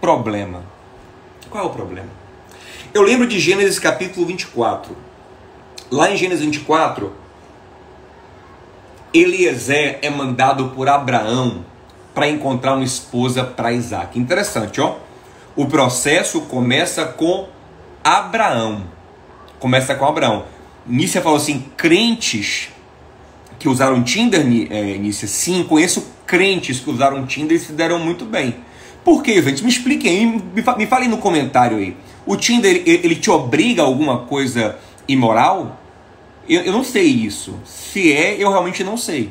[0.00, 0.64] problema?
[1.50, 2.08] Qual é o problema?
[2.94, 4.96] Eu lembro de Gênesis capítulo 24.
[5.90, 7.12] Lá em Gênesis 24,
[9.12, 11.64] Eliezer é mandado por Abraão
[12.14, 14.18] para encontrar uma esposa para Isaac.
[14.18, 14.96] Interessante, ó.
[15.54, 17.48] O processo começa com
[18.04, 18.84] Abraão.
[19.58, 20.44] Começa com Abraão.
[20.86, 22.68] Nícia falou assim: crentes
[23.58, 28.26] que usaram Tinder, é, Nícia, sim, conheço crentes que usaram Tinder e se deram muito
[28.26, 28.56] bem.
[29.02, 29.62] Por quê, gente?
[29.62, 31.96] Me expliquem, me falem no comentário aí.
[32.26, 35.78] O Tinder, ele te obriga a alguma coisa imoral?
[36.48, 37.58] Eu, eu não sei isso.
[37.64, 39.30] Se é, eu realmente não sei.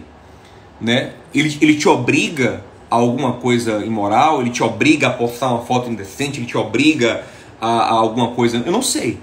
[0.80, 1.14] Né?
[1.34, 4.42] Ele, ele te obriga a alguma coisa imoral?
[4.42, 6.40] Ele te obriga a postar uma foto indecente?
[6.40, 7.24] Ele te obriga
[7.64, 8.62] a, a alguma coisa?
[8.66, 9.20] Eu não sei.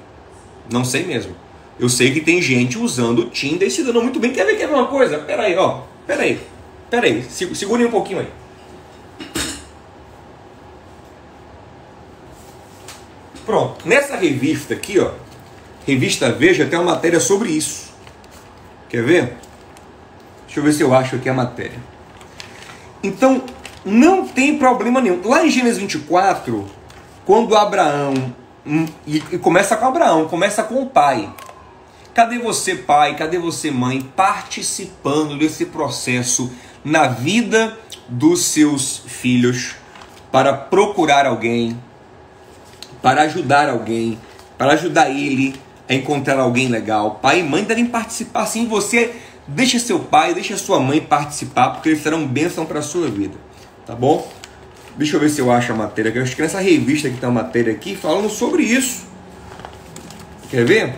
[0.72, 1.34] Não sei mesmo.
[1.78, 4.32] Eu sei que tem gente usando o Tinder e se dando muito bem.
[4.32, 5.18] Quer ver, quer ver uma coisa?
[5.18, 5.82] Pera aí, ó.
[6.06, 6.40] Pera aí.
[6.88, 7.22] Pera aí.
[7.30, 8.28] Segure um pouquinho aí.
[13.44, 13.86] Pronto.
[13.86, 15.12] Nessa revista aqui, ó.
[15.86, 17.90] Revista Veja tem uma matéria sobre isso.
[18.88, 19.36] Quer ver?
[20.46, 21.78] Deixa eu ver se eu acho aqui a matéria.
[23.02, 23.42] Então,
[23.84, 25.26] não tem problema nenhum.
[25.26, 26.79] Lá em Gênesis 24,
[27.30, 28.34] quando Abraão
[28.66, 31.32] Hum, e, e começa com Abraão, começa com o pai.
[32.12, 33.16] Cadê você, pai?
[33.16, 34.02] Cadê você, mãe?
[34.02, 36.50] Participando desse processo
[36.84, 39.76] na vida dos seus filhos
[40.32, 41.80] para procurar alguém,
[43.00, 44.18] para ajudar alguém,
[44.58, 45.54] para ajudar ele
[45.88, 47.20] a encontrar alguém legal.
[47.22, 48.66] Pai e mãe devem participar sim.
[48.66, 49.14] Você
[49.46, 53.38] deixa seu pai, deixa sua mãe participar, porque eles serão bênção para a sua vida.
[53.86, 54.28] Tá bom?
[54.96, 56.12] Deixa eu ver se eu acho a matéria.
[56.14, 59.04] Eu acho que nessa revista que tem uma matéria aqui falando sobre isso.
[60.50, 60.94] Quer ver?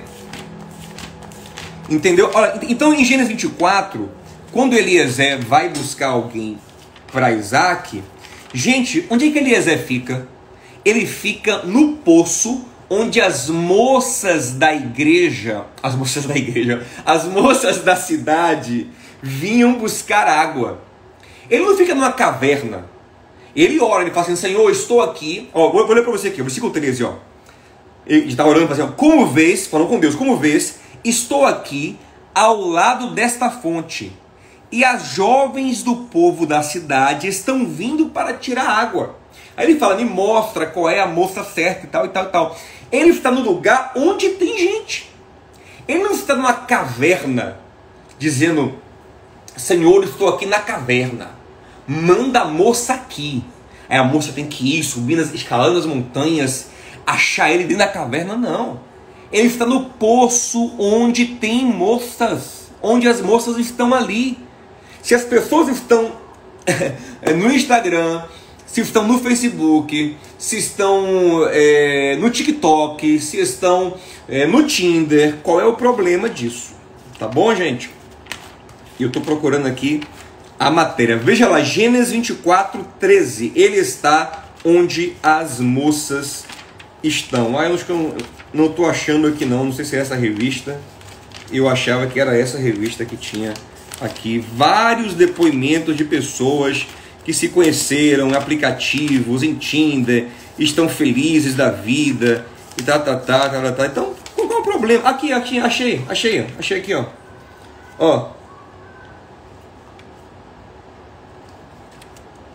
[1.89, 2.31] Entendeu?
[2.33, 4.11] Olha, então em Gênesis 24,
[4.51, 6.59] quando Eliezer vai buscar alguém
[7.13, 8.03] para Isaac,
[8.53, 10.27] gente, onde é que Eliezer fica?
[10.85, 17.83] Ele fica no poço onde as moças da igreja, as moças da igreja, as moças
[17.83, 18.89] da cidade
[19.23, 20.83] vinham buscar água.
[21.49, 22.85] Ele não fica numa caverna.
[23.55, 25.49] Ele ora, ele fala assim: Senhor, estou aqui.
[25.53, 27.15] Ó, vou, vou ler para você aqui, versículo 13, ó.
[28.07, 31.99] Ele está orando, fazendo assim: Como vês, falando com Deus, como vês, estou aqui
[32.35, 34.13] ao lado desta fonte.
[34.71, 39.17] E as jovens do povo da cidade estão vindo para tirar água.
[39.55, 42.29] Aí ele fala, me mostra qual é a moça certa e tal e tal e
[42.29, 42.59] tal.
[42.91, 45.11] Ele está no lugar onde tem gente.
[45.87, 47.59] Ele não está numa caverna,
[48.19, 48.79] dizendo,
[49.57, 51.42] Senhor, estou aqui na caverna
[51.87, 53.45] manda a moça aqui.
[53.89, 56.69] Aí a moça tem que ir subindo, escalando as montanhas,
[57.07, 58.81] achar ele dentro da caverna, não.
[59.33, 64.39] Ele está no poço onde tem moças, onde as moças estão ali.
[65.03, 66.13] Se as pessoas estão
[67.37, 68.23] no Instagram,
[68.67, 73.95] se estão no Facebook, se estão é, no TikTok, se estão
[74.29, 76.73] é, no Tinder, qual é o problema disso?
[77.19, 77.91] Tá bom, gente?
[78.99, 80.01] Eu estou procurando aqui
[80.67, 81.17] a matéria.
[81.17, 83.53] Veja lá, Gênesis 24, 13.
[83.55, 86.45] Ele está onde as moças
[87.03, 87.59] estão.
[87.59, 88.17] Ah, eu acho que eu
[88.55, 90.81] não estou achando aqui não, não sei se é essa revista.
[91.53, 93.53] Eu achava que era essa revista que tinha
[94.01, 96.87] aqui vários depoimentos de pessoas
[97.25, 100.29] que se conheceram em aplicativos, em Tinder,
[100.59, 102.47] estão felizes da vida
[102.79, 103.73] e tá, tá, tá, tá, tá.
[103.73, 103.87] tá.
[103.87, 105.09] Então, qual é o problema?
[105.09, 107.05] Aqui, aqui, achei, achei, achei aqui, ó.
[107.99, 108.31] Ó,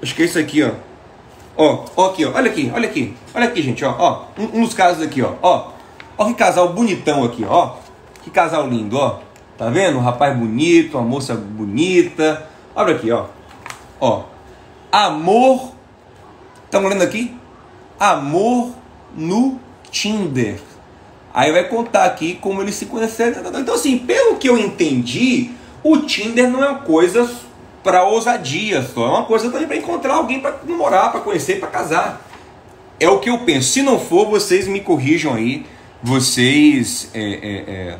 [0.01, 0.71] Acho que é isso aqui, ó.
[1.55, 2.31] Ó, ó aqui, ó.
[2.33, 3.15] Olha aqui, olha aqui.
[3.33, 3.95] Olha aqui, gente, ó.
[3.97, 5.33] ó um, um dos casos aqui, ó.
[5.41, 5.71] Ó,
[6.17, 7.75] ó que casal bonitão aqui, ó.
[8.23, 9.19] Que casal lindo, ó.
[9.57, 9.97] Tá vendo?
[9.97, 12.47] Um rapaz bonito, uma moça bonita.
[12.75, 13.25] Olha aqui, ó.
[13.99, 14.23] Ó.
[14.91, 15.71] Amor.
[16.65, 17.35] Estão olhando aqui?
[17.99, 18.71] Amor
[19.15, 20.59] no Tinder.
[21.33, 23.41] Aí vai contar aqui como eles se conheceram.
[23.59, 25.51] Então, assim, pelo que eu entendi,
[25.83, 27.29] o Tinder não é uma coisa
[27.83, 31.69] para ousadia só, é uma coisa também para encontrar alguém para namorar, para conhecer, para
[31.69, 32.21] casar.
[32.99, 33.69] É o que eu penso.
[33.69, 35.65] Se não for, vocês me corrijam aí,
[36.01, 37.97] vocês é, é, é,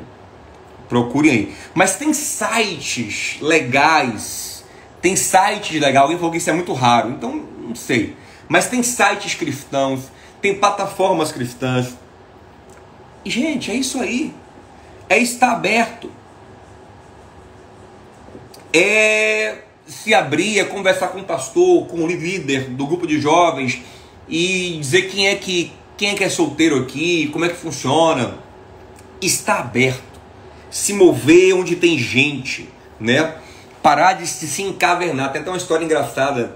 [0.89, 1.55] procurem aí.
[1.73, 4.65] Mas tem sites legais,
[5.01, 6.03] tem sites legais.
[6.03, 8.15] Alguém falou que isso é muito raro, então não sei.
[8.47, 10.11] Mas tem sites cristãos,
[10.41, 11.95] tem plataformas cristãs.
[13.23, 14.34] E, gente, é isso aí.
[15.09, 16.11] É estar aberto.
[18.73, 23.81] É se abrir, é conversar com o pastor, com o líder do grupo de jovens
[24.27, 28.35] e dizer quem é que quem é que é solteiro aqui, como é que funciona.
[29.19, 30.03] Está aberto.
[30.69, 32.69] Se mover onde tem gente,
[32.99, 33.35] né?
[33.81, 35.31] Parar de se, se encavernar.
[35.31, 36.55] Tem até uma história engraçada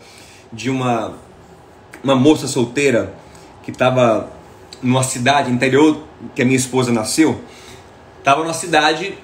[0.54, 1.18] de uma
[2.04, 3.14] uma moça solteira
[3.64, 4.32] que estava
[4.82, 6.04] numa cidade interior
[6.36, 7.42] que a minha esposa nasceu.
[8.20, 9.18] Estava numa cidade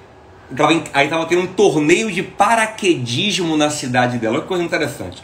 [0.55, 4.35] Tava aí tava tendo um torneio de paraquedismo na cidade dela.
[4.35, 5.21] Olha que coisa interessante.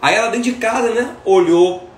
[0.00, 1.14] Aí ela dentro de casa, né?
[1.24, 1.88] Olhou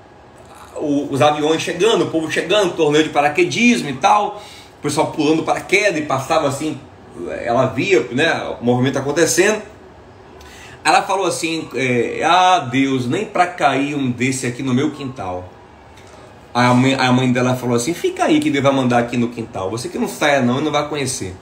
[0.76, 4.42] o, os aviões chegando, o povo chegando, torneio de paraquedismo e tal.
[4.78, 6.78] O pessoal pulando paraquedas e passava assim,
[7.42, 9.62] ela via né, o movimento acontecendo.
[10.84, 15.48] Ela falou assim: é, Ah, Deus, nem para cair um desse aqui no meu quintal.
[16.52, 19.16] Aí a mãe, a mãe dela falou assim: Fica aí que Deus vai mandar aqui
[19.16, 19.70] no quintal.
[19.70, 21.34] Você que não saia não e não vai conhecer.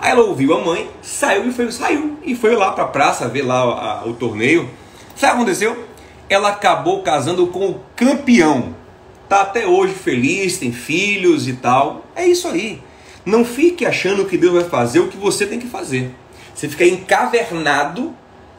[0.00, 3.28] Aí ela ouviu a mãe, saiu e foi, saiu e foi lá para a praça
[3.28, 4.68] ver lá a, o torneio.
[5.14, 5.84] Sabe o que aconteceu?
[6.28, 8.74] Ela acabou casando com o campeão.
[9.28, 12.06] Tá até hoje feliz, tem filhos e tal.
[12.16, 12.80] É isso aí.
[13.26, 16.10] Não fique achando que Deus vai fazer o que você tem que fazer.
[16.54, 18.14] Você fica encavernado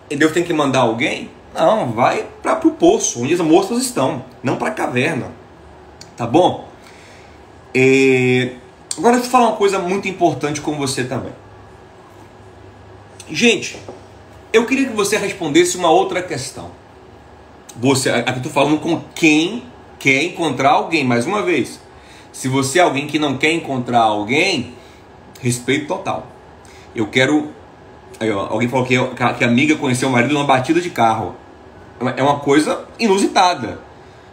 [0.10, 1.32] e Deus tem que mandar alguém?
[1.56, 5.32] Não, vai para o poço, onde as moças estão, não para a caverna.
[6.16, 6.70] Tá bom?
[7.74, 8.52] E
[8.98, 11.34] Agora deixa eu falar uma coisa muito importante com você também.
[13.30, 13.78] Gente,
[14.52, 16.72] eu queria que você respondesse uma outra questão.
[17.78, 19.64] Você, aqui estou falando com quem
[19.98, 21.80] quer encontrar alguém, mais uma vez.
[22.34, 24.74] Se você é alguém que não quer encontrar alguém,
[25.40, 26.28] respeito total.
[26.94, 27.50] Eu quero.
[28.20, 28.98] Aí, ó, alguém falou que,
[29.38, 31.36] que a amiga conheceu o marido numa batida de carro.
[32.18, 33.80] É uma coisa inusitada.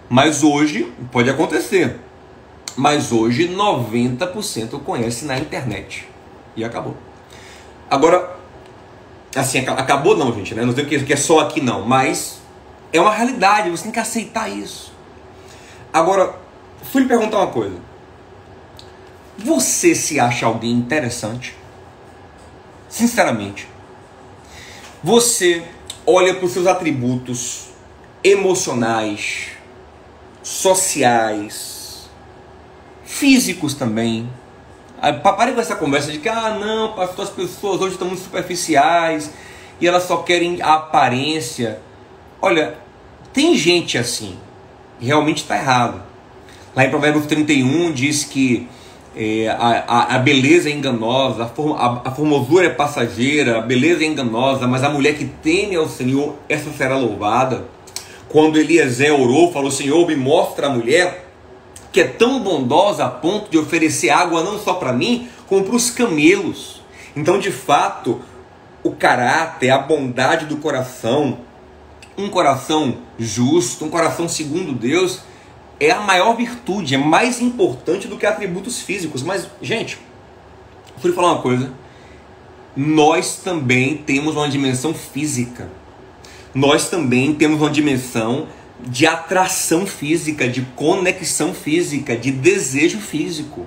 [0.09, 2.01] Mas hoje pode acontecer.
[2.79, 6.09] Mas hoje 90% conhece na internet.
[6.55, 6.97] E acabou.
[7.91, 8.39] Agora,
[9.35, 10.65] assim, acabou não, gente, né?
[10.65, 12.39] Não tem que é só aqui não, mas
[12.93, 14.93] é uma realidade, você tem que aceitar isso.
[15.93, 16.37] Agora,
[16.93, 17.75] fui lhe perguntar uma coisa.
[19.37, 21.57] Você se acha alguém interessante?
[22.89, 23.67] Sinceramente.
[25.03, 25.65] Você
[26.07, 27.71] olha para os seus atributos
[28.23, 29.49] emocionais,
[30.45, 31.78] sociais,
[33.09, 34.29] físicos também.
[35.23, 39.31] Pare com essa conversa de que, ah, não, pastor, as pessoas hoje estão muito superficiais
[39.81, 41.81] e elas só querem a aparência.
[42.43, 42.75] Olha,
[43.33, 44.37] tem gente assim,
[45.01, 46.03] realmente está errado.
[46.77, 48.69] Lá em Provérbios 31 diz que
[49.17, 54.05] é, a, a, beleza é enganosa, a, form, a, a, formosura é passageira, a beleza
[54.05, 57.65] é enganosa, mas a mulher que teme ao Senhor, essa será louvada.
[58.29, 61.28] Quando Eliezer orou, falou: Senhor, me mostra a mulher
[61.93, 65.77] que é tão bondosa a ponto de oferecer água não só para mim, como para
[65.77, 66.83] os camelos.
[67.17, 68.21] Então, de fato,
[68.83, 71.39] o caráter, a bondade do coração,
[72.17, 75.21] um coração justo, um coração segundo Deus,
[75.81, 79.23] é a maior virtude, é mais importante do que atributos físicos.
[79.23, 79.99] Mas, gente,
[81.03, 81.73] vou falar uma coisa.
[82.77, 85.69] Nós também temos uma dimensão física.
[86.55, 88.49] Nós também temos uma dimensão
[88.81, 93.67] de atração física, de conexão física, de desejo físico.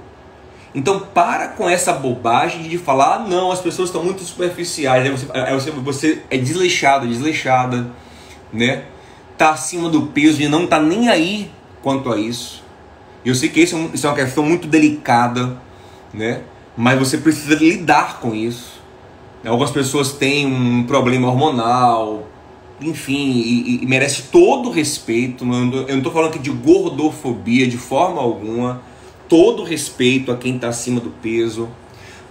[0.74, 5.12] Então para com essa bobagem de falar, ah, não, as pessoas estão muito superficiais, aí
[5.12, 7.92] você, você, você é desleixado, desleixada,
[8.54, 8.86] né?
[9.38, 11.52] Tá acima do peso e não tá nem aí
[11.82, 12.64] quanto a isso.
[13.26, 15.58] Eu sei que isso é, isso é uma questão muito delicada,
[16.14, 16.42] né?
[16.78, 18.82] Mas você precisa lidar com isso.
[19.46, 22.28] Algumas pessoas têm um problema hormonal,
[22.82, 25.44] enfim, e, e merece todo o respeito.
[25.44, 28.82] Eu não estou falando aqui de gordofobia de forma alguma.
[29.30, 31.70] Todo respeito a quem está acima do peso.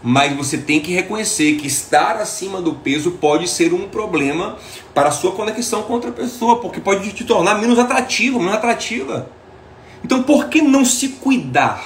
[0.02, 4.56] Mas você tem que reconhecer que estar acima do peso pode ser um problema
[4.94, 9.30] para a sua conexão com outra pessoa, porque pode te tornar menos atrativo, menos atrativa.
[10.02, 11.84] Então, por que não se cuidar?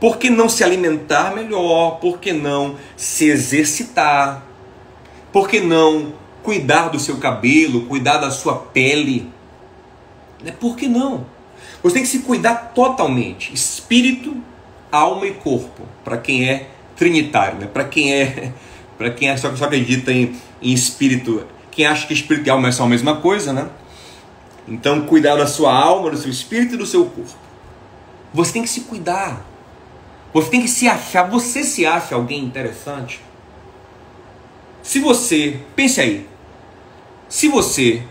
[0.00, 1.98] Por que não se alimentar melhor?
[2.00, 4.42] Por que não se exercitar?
[5.32, 6.14] Por que não
[6.46, 9.28] cuidar do seu cabelo, cuidar da sua pele.
[10.42, 10.52] Né?
[10.52, 11.26] Por que não?
[11.82, 14.36] Você tem que se cuidar totalmente, espírito,
[14.90, 17.66] alma e corpo, para quem é trinitário, né?
[17.66, 18.52] para quem é
[18.96, 22.72] para quem é, só, só acredita em, em espírito, quem acha que espírito e alma
[22.72, 23.68] são a mesma coisa, né?
[24.66, 27.36] Então, cuidar da sua alma, do seu espírito e do seu corpo.
[28.32, 29.44] Você tem que se cuidar.
[30.32, 31.28] Você tem que se achar.
[31.28, 33.20] Você se acha alguém interessante?
[34.82, 36.26] Se você, pense aí,
[37.28, 38.02] se você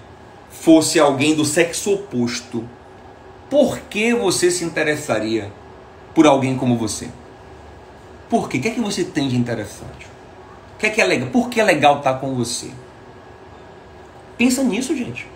[0.49, 2.68] fosse alguém do sexo oposto,
[3.49, 5.51] por que você se interessaria
[6.13, 7.07] por alguém como você?
[8.30, 8.57] Por quê?
[8.57, 10.07] O que é que você tem de interessante?
[10.76, 11.30] O que é que é legal?
[11.30, 12.70] Por que é legal estar com você?
[14.38, 15.28] Pensa nisso, gente.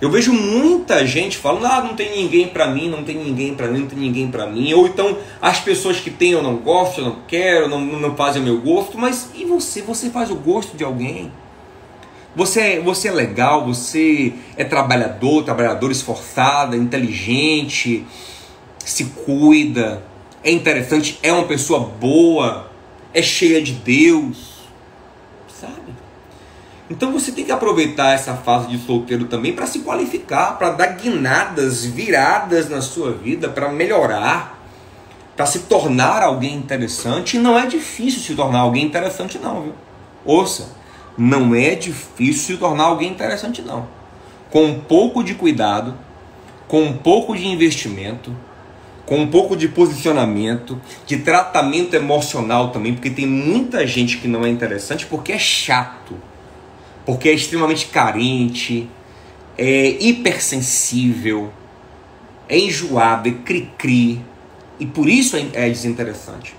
[0.00, 3.68] Eu vejo muita gente falando: "Ah, não tem ninguém para mim, não tem ninguém para
[3.68, 4.72] mim, não tem ninguém para mim".
[4.72, 8.42] Ou então as pessoas que têm eu não gosto, eu não quero, não, não fazem
[8.42, 9.82] o meu gosto, mas e você?
[9.82, 11.30] Você faz o gosto de alguém?
[12.38, 18.06] Você, você é legal, você é trabalhador, trabalhador esforçado, inteligente,
[18.78, 20.04] se cuida,
[20.44, 22.70] é interessante, é uma pessoa boa,
[23.12, 24.68] é cheia de Deus,
[25.60, 25.92] sabe?
[26.88, 30.94] Então você tem que aproveitar essa fase de solteiro também para se qualificar, para dar
[30.94, 34.62] guinadas, viradas na sua vida, para melhorar,
[35.36, 37.36] para se tornar alguém interessante.
[37.36, 39.74] E não é difícil se tornar alguém interessante, não, viu?
[40.24, 40.77] Ouça,
[41.18, 43.88] não é difícil se tornar alguém interessante, não.
[44.50, 45.94] Com um pouco de cuidado,
[46.66, 48.34] com um pouco de investimento,
[49.04, 54.44] com um pouco de posicionamento, de tratamento emocional também, porque tem muita gente que não
[54.44, 56.16] é interessante porque é chato
[57.08, 58.86] porque é extremamente carente,
[59.56, 61.50] é hipersensível,
[62.46, 64.20] é enjoado, é cri-cri,
[64.78, 66.54] e por isso é, é desinteressante.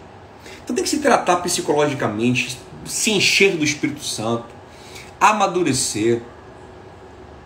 [0.63, 4.45] Então tem que se tratar psicologicamente, se encher do Espírito Santo,
[5.19, 6.21] amadurecer,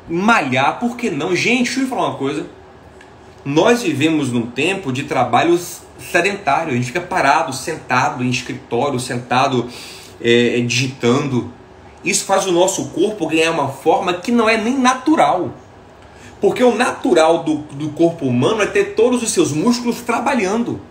[0.09, 1.35] malhar, por que não?
[1.35, 2.45] Gente, deixa eu falar uma coisa.
[3.45, 5.59] Nós vivemos num tempo de trabalho
[6.11, 9.67] sedentário, a gente fica parado, sentado em escritório, sentado
[10.21, 11.51] é, digitando,
[12.03, 15.51] isso faz o nosso corpo ganhar uma forma que não é nem natural.
[16.41, 20.81] Porque o natural do, do corpo humano é ter todos os seus músculos trabalhando.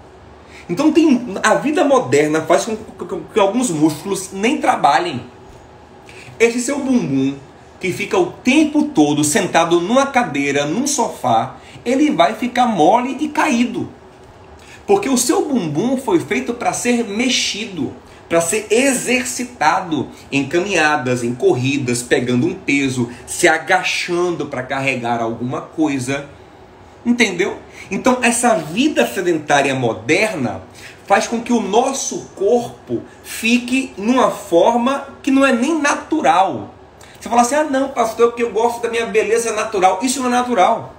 [0.73, 5.21] Então tem a vida moderna faz com que, alguns músculos nem trabalhem.
[6.41, 7.35] Esse seu bumbum
[7.79, 13.29] que fica o tempo todo sentado numa cadeira, num sofá, ele vai ficar mole e
[13.29, 13.91] caído.
[14.87, 17.93] Porque o seu bumbum foi feito para ser mexido
[18.31, 25.61] para ser exercitado em caminhadas, em corridas, pegando um peso, se agachando para carregar alguma
[25.61, 26.31] coisa.
[27.05, 27.59] Entendeu?
[27.93, 30.63] Então, essa vida sedentária moderna
[31.07, 36.73] faz com que o nosso corpo fique numa forma que não é nem natural.
[37.21, 39.99] Você fala assim: ah, não, pastor, que eu gosto da minha beleza natural.
[40.01, 40.95] Isso não é natural.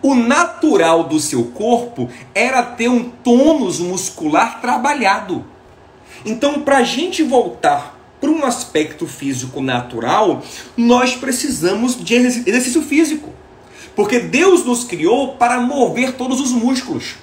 [0.00, 5.44] O natural do seu corpo era ter um tônus muscular trabalhado.
[6.24, 10.42] Então, para a gente voltar para um aspecto físico natural,
[10.74, 13.28] nós precisamos de exercício físico.
[13.94, 17.16] Porque Deus nos criou para mover todos os músculos.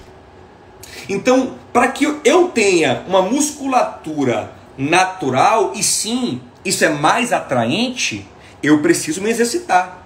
[1.08, 8.26] Então, para que eu tenha uma musculatura natural, e sim, isso é mais atraente,
[8.62, 9.98] eu preciso me exercitar.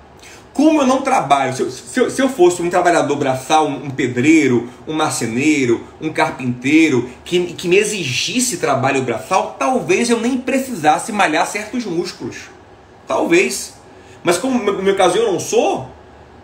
[0.52, 3.86] Como eu não trabalho, se eu, se eu, se eu fosse um trabalhador braçal, um,
[3.86, 10.36] um, pedreiro, um marceneiro, um carpinteiro, que, que me exigisse trabalho braçal, talvez eu nem
[10.36, 12.50] precisasse malhar certos músculos.
[13.08, 13.74] Talvez.
[14.22, 15.88] Mas como no meu caso eu não sou,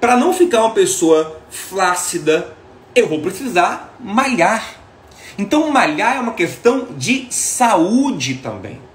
[0.00, 2.56] para não ficar uma pessoa flácida,
[2.94, 4.76] eu vou precisar malhar.
[5.36, 8.88] Então malhar é uma questão de saúde também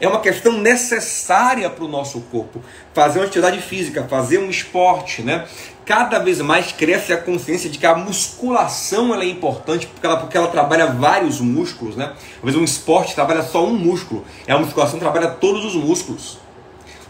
[0.00, 2.62] é uma questão necessária para o nosso corpo.
[2.94, 5.46] Fazer uma atividade física, fazer um esporte, né?
[5.84, 10.16] Cada vez mais cresce a consciência de que a musculação ela é importante porque ela,
[10.18, 12.12] porque ela trabalha vários músculos, né?
[12.36, 16.38] Às vezes um esporte trabalha só um músculo, é a musculação trabalha todos os músculos.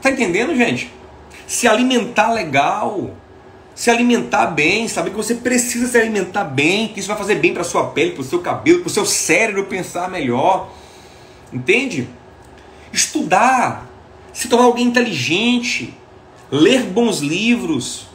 [0.00, 0.92] Tá entendendo, gente?
[1.46, 3.10] Se alimentar legal,
[3.78, 7.54] se alimentar bem, saber que você precisa se alimentar bem, que isso vai fazer bem
[7.54, 10.70] para sua pele, para o seu cabelo, para o seu cérebro pensar melhor.
[11.52, 12.08] Entende?
[12.92, 13.86] estudar,
[14.32, 15.94] se tornar alguém inteligente,
[16.50, 18.06] ler bons livros,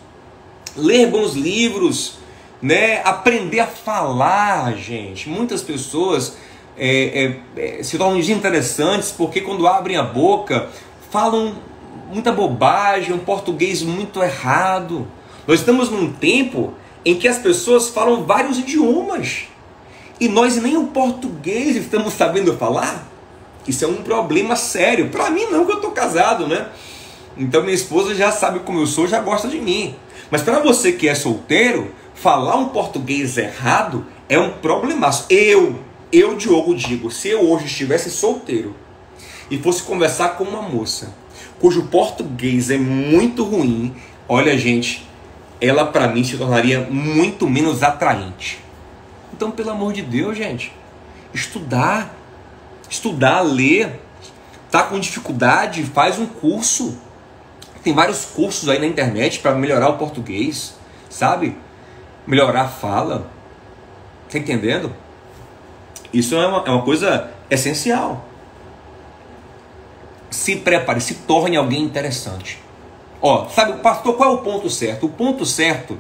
[0.76, 2.18] ler bons livros,
[2.62, 3.02] né?
[3.04, 5.30] aprender a falar, gente.
[5.30, 6.38] Muitas pessoas
[6.78, 10.70] é, é, é, se tornam desinteressantes porque quando abrem a boca
[11.12, 11.56] falam
[12.12, 15.08] muita bobagem, um português muito errado.
[15.48, 16.74] Nós estamos num tempo
[17.06, 19.44] em que as pessoas falam vários idiomas
[20.20, 23.08] e nós nem o português estamos sabendo falar.
[23.68, 25.10] Isso é um problema sério.
[25.10, 26.68] Para mim não, que eu tô casado, né?
[27.38, 29.96] Então minha esposa já sabe como eu sou, já gosta de mim.
[30.32, 35.26] Mas para você que é solteiro, falar um português errado é um problemaço.
[35.30, 35.80] Eu,
[36.12, 38.76] eu, Diogo, digo, se eu hoje estivesse solteiro
[39.50, 41.14] e fosse conversar com uma moça
[41.60, 43.96] cujo português é muito ruim,
[44.28, 45.08] olha, gente,
[45.64, 48.60] ela para mim se tornaria muito menos atraente.
[49.34, 50.74] Então, pelo amor de Deus, gente,
[51.34, 52.14] estudar,
[52.90, 54.00] estudar, ler,
[54.70, 56.98] tá com dificuldade, faz um curso.
[57.84, 60.76] Tem vários cursos aí na internet para melhorar o português,
[61.10, 61.58] sabe?
[62.28, 63.28] Melhorar a fala.
[64.30, 64.94] Tá entendendo?
[66.14, 68.26] Isso é uma, é uma coisa essencial.
[70.30, 72.63] Se prepare, se torne alguém interessante.
[73.26, 75.06] Ó, sabe, pastor, qual é o ponto certo?
[75.06, 75.98] O ponto certo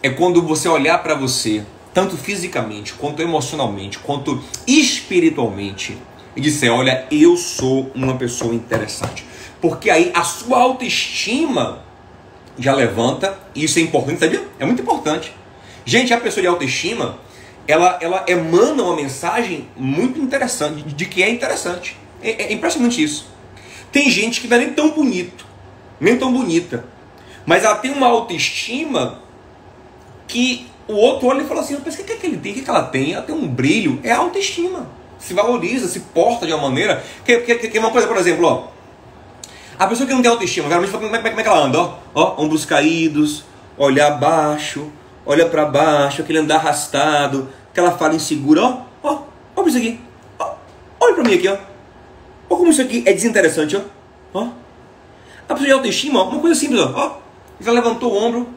[0.00, 5.98] é quando você olhar para você, tanto fisicamente, quanto emocionalmente, quanto espiritualmente,
[6.36, 9.26] e disser: Olha, eu sou uma pessoa interessante.
[9.60, 11.82] Porque aí a sua autoestima
[12.56, 14.46] já levanta, e isso é importante, sabia?
[14.60, 15.34] É muito importante.
[15.84, 17.18] Gente, a pessoa de autoestima,
[17.66, 21.96] ela, ela emana uma mensagem muito interessante, de que é interessante.
[22.22, 23.26] É, é impressionante isso.
[23.90, 25.44] Tem gente que não é nem tão bonito,
[26.00, 26.84] nem tão bonita,
[27.44, 29.20] mas ela tem uma autoestima
[30.26, 32.52] que o outro olha e fala assim: mas o que, é que ele tem?
[32.52, 33.14] O que, é que ela tem?
[33.14, 34.88] Ela tem um brilho, é autoestima.
[35.18, 37.02] Se valoriza, se porta de uma maneira.
[37.24, 38.68] Que, que, que é uma coisa, por exemplo, ó.
[39.78, 41.78] A pessoa que não tem autoestima, geralmente como é, como é que ela anda?
[41.78, 43.44] Ó, ó ombros caídos,
[43.76, 44.90] olhar baixo,
[45.24, 49.22] olha para baixo, aquele andar arrastado, aquela fala insegura, ó, ó,
[49.54, 50.00] olha isso aqui,
[50.38, 50.54] ó,
[50.98, 51.60] olha para mim aqui, ó, olha
[52.48, 53.82] como isso aqui é desinteressante, ó,
[54.32, 54.48] ó.
[55.48, 57.18] A pessoa de autoestima, uma coisa simples, ó,
[57.60, 58.48] já levantou o ombro,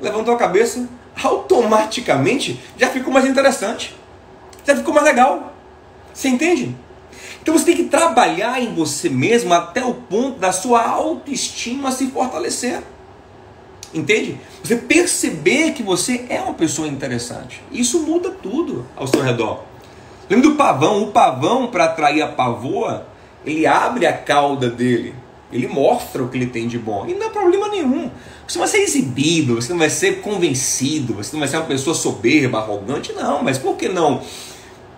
[0.00, 0.88] levantou a cabeça,
[1.22, 3.94] automaticamente já ficou mais interessante,
[4.66, 5.54] já ficou mais legal,
[6.12, 6.74] você entende?
[7.40, 12.08] Então você tem que trabalhar em você mesmo até o ponto da sua autoestima se
[12.08, 12.82] fortalecer.
[13.92, 14.40] Entende?
[14.62, 17.62] Você perceber que você é uma pessoa interessante.
[17.70, 19.62] Isso muda tudo ao seu redor.
[20.28, 21.04] Lembra do pavão?
[21.04, 23.06] O pavão, para atrair a pavoa,
[23.44, 25.14] ele abre a cauda dele.
[25.52, 27.06] Ele mostra o que ele tem de bom.
[27.06, 28.10] E não é problema nenhum.
[28.46, 31.66] Você não vai ser exibido, você não vai ser convencido, você não vai ser uma
[31.66, 33.42] pessoa soberba, arrogante, não.
[33.42, 34.20] Mas por que não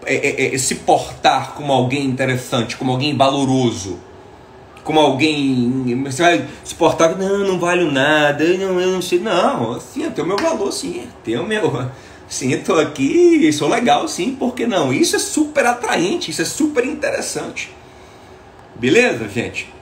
[0.04, 3.98] é, é, é, se portar como alguém interessante, como alguém valoroso?
[4.86, 6.00] como alguém.
[6.04, 9.18] Você vai se portar, não, não valho nada, não, eu não sei.
[9.18, 11.08] Não, assim, eu tenho meu valor, sim.
[11.24, 11.90] Tenho meu.
[12.28, 14.92] Sim, estou aqui, sou legal, sim, por que não?
[14.92, 17.70] Isso é super atraente, isso é super interessante.
[18.74, 19.72] Beleza, gente?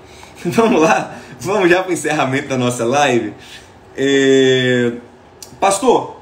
[0.52, 3.32] Vamos lá, vamos já para o encerramento da nossa live.
[3.96, 4.92] É...
[5.58, 6.20] Pastor,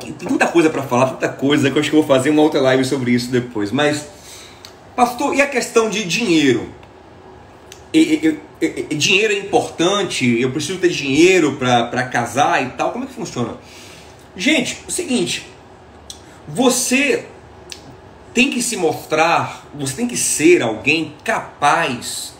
[0.00, 2.42] tem tanta coisa para falar, tanta coisa que eu acho que eu vou fazer uma
[2.42, 4.08] outra live sobre isso depois, mas
[4.96, 6.68] Pastor, e a questão de dinheiro?
[7.92, 12.90] E, e, e, dinheiro é importante, eu preciso ter dinheiro para casar e tal.
[12.90, 13.56] Como é que funciona?
[14.36, 15.46] Gente, é o seguinte,
[16.46, 17.26] você
[18.34, 22.34] tem que se mostrar, você tem que ser alguém capaz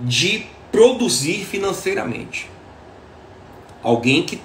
[0.00, 2.50] de produzir financeiramente.
[3.82, 4.40] Alguém que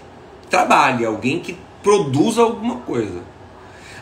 [0.49, 3.23] trabalhe, alguém que produza alguma coisa.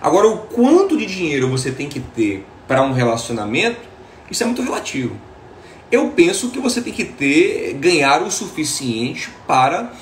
[0.02, 3.80] Agora, o quanto de dinheiro você tem que ter para um relacionamento,
[4.30, 5.16] isso é muito relativo.
[5.92, 9.94] Eu penso que você tem que ter, ganhar o suficiente para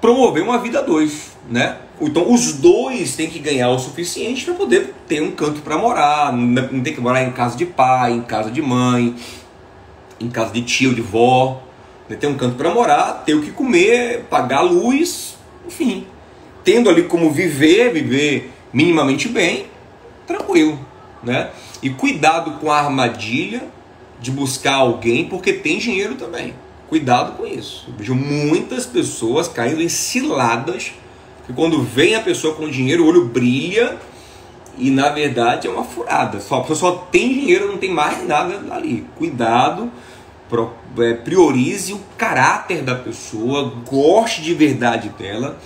[0.00, 1.78] promover uma vida a dois, né?
[2.04, 6.32] Então os dois têm que ganhar o suficiente para poder ter um canto para morar,
[6.32, 9.14] não tem que morar em casa de pai, em casa de mãe,
[10.20, 11.62] em casa de tio, de vó,
[12.08, 12.16] né?
[12.16, 16.04] ter um canto para morar, ter o que comer, pagar a luz, enfim,
[16.64, 19.66] tendo ali como viver, viver minimamente bem,
[20.26, 20.78] tranquilo,
[21.22, 21.50] né?
[21.80, 23.62] E cuidado com a armadilha
[24.20, 26.54] de buscar alguém porque tem dinheiro também.
[26.88, 27.86] Cuidado com isso.
[27.88, 30.92] Eu vejo muitas pessoas caindo em ciladas
[31.46, 33.98] que quando vem a pessoa com dinheiro, o olho brilha
[34.78, 36.40] e na verdade é uma furada.
[36.40, 39.06] Só, a pessoa só tem dinheiro, não tem mais nada ali.
[39.16, 39.90] Cuidado,
[40.98, 45.58] é, priorize o caráter da pessoa, goste de verdade dela,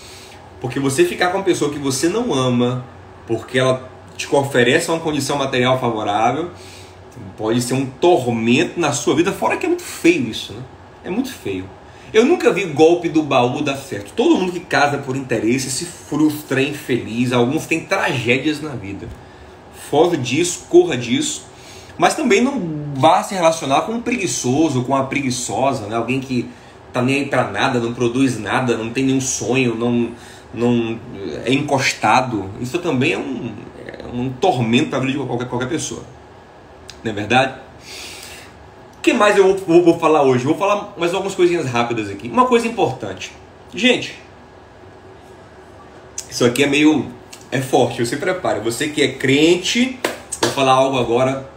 [0.60, 2.84] porque você ficar com uma pessoa que você não ama,
[3.26, 6.50] porque ela te oferece uma condição material favorável,
[7.36, 10.62] pode ser um tormento na sua vida, fora que é muito feio isso, né?
[11.04, 11.68] É muito feio.
[12.12, 14.12] Eu nunca vi golpe do baú dar certo.
[14.14, 19.08] Todo mundo que casa por interesse se frustra, é infeliz, alguns têm tragédias na vida.
[19.90, 21.44] Foge disso, corra disso,
[21.98, 22.60] mas também não
[22.94, 25.96] vá se relacionar com um preguiçoso, com uma preguiçosa, né?
[25.96, 26.48] alguém que
[26.92, 30.10] tá nem aí pra nada, não produz nada, não tem nenhum sonho, não,
[30.54, 30.98] não
[31.44, 32.50] é encostado.
[32.60, 33.52] Isso também é um,
[34.14, 36.02] um tormento para vida de qualquer, qualquer pessoa.
[37.04, 37.65] Não é verdade?
[39.06, 40.44] O que mais eu vou, vou, falar hoje?
[40.44, 42.28] Vou falar mais algumas coisinhas rápidas aqui.
[42.28, 43.30] Uma coisa importante.
[43.72, 44.18] Gente,
[46.28, 47.06] Isso aqui é meio.
[47.52, 48.58] é forte, você prepare.
[48.58, 49.96] Você que é crente,
[50.42, 51.48] vou falar algo agora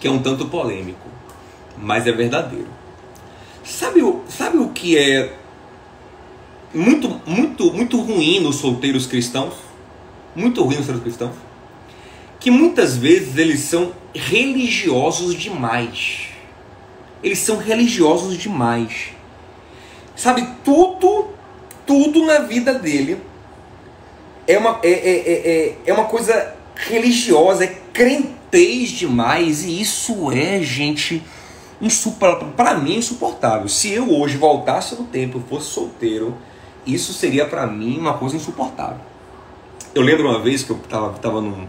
[0.00, 1.06] que é um tanto polêmico,
[1.76, 2.68] mas é verdadeiro.
[3.62, 4.00] Sabe,
[4.30, 5.34] sabe o que é
[6.72, 9.52] muito, muito, muito ruim nos solteiros cristãos?
[10.34, 11.36] Muito ruim nos solteiros cristãos?
[12.38, 16.29] Que muitas vezes eles são religiosos demais.
[17.22, 19.10] Eles são religiosos demais.
[20.16, 21.28] Sabe, tudo,
[21.86, 23.20] tudo na vida dele
[24.46, 29.64] é uma, é, é, é, é uma coisa religiosa, é crentez demais.
[29.64, 31.22] E isso é, gente,
[32.56, 33.68] para mim insuportável.
[33.68, 36.36] Se eu hoje voltasse no tempo e fosse solteiro,
[36.86, 39.00] isso seria para mim uma coisa insuportável.
[39.94, 41.66] Eu lembro uma vez que eu estava tava num,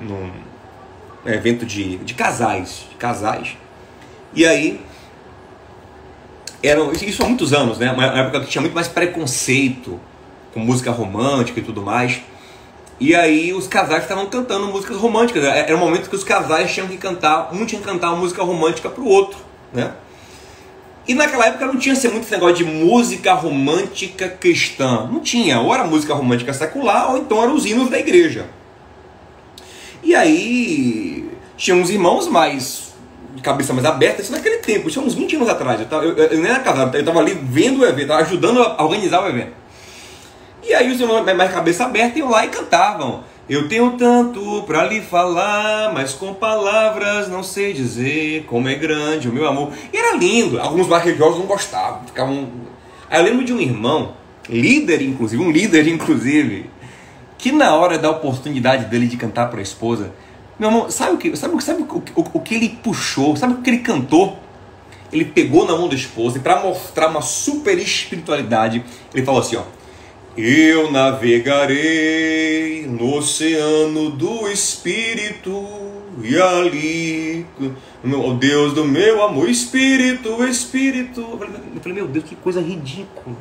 [0.00, 0.30] num
[1.26, 3.56] evento de, de casais, de casais,
[4.38, 4.80] e aí
[6.62, 7.90] eram isso há muitos anos, né?
[7.90, 9.98] Uma época que tinha muito mais preconceito
[10.54, 12.20] com música romântica e tudo mais.
[13.00, 15.42] E aí os casais estavam cantando músicas românticas.
[15.42, 18.44] Era um momento que os casais tinham que cantar, um tinha que cantar uma música
[18.44, 19.40] romântica para o outro,
[19.72, 19.92] né?
[21.08, 25.08] E naquela época não tinha assim, muito esse negócio de música romântica cristã.
[25.10, 25.58] Não tinha.
[25.58, 28.46] Ou era música romântica secular, ou então eram os hinos da igreja.
[30.00, 32.87] E aí tinha uns irmãos mais
[33.38, 35.80] de cabeça mais aberta, isso naquele tempo, isso há uns 20 anos atrás.
[35.80, 38.82] Eu, tava, eu, eu nem era casado, eu estava ali vendo o evento, ajudando a
[38.82, 39.52] organizar o evento.
[40.62, 43.22] E aí os irmãos mais cabeça aberta iam lá e cantavam.
[43.48, 49.28] Eu tenho tanto para lhe falar, mas com palavras não sei dizer como é grande
[49.28, 49.72] o meu amor.
[49.90, 50.60] E era lindo.
[50.60, 52.50] Alguns mais religiosos não gostavam, ficavam.
[53.08, 54.14] Aí eu lembro de um irmão,
[54.48, 56.68] líder inclusive, um líder inclusive,
[57.38, 60.12] que na hora da oportunidade dele de cantar para a esposa,
[60.58, 61.36] meu irmão, sabe o que?
[61.36, 63.36] Sabe, sabe o, o, o que ele puxou?
[63.36, 64.38] Sabe o que ele cantou?
[65.12, 68.84] Ele pegou na mão da esposa e para mostrar uma super espiritualidade,
[69.14, 69.62] ele falou assim, ó:
[70.36, 75.66] eu navegarei no oceano do Espírito
[76.22, 77.44] e ali,
[78.04, 81.20] o Deus do meu amor, Espírito, Espírito.
[81.20, 83.36] Eu falei, meu Deus, que coisa ridícula.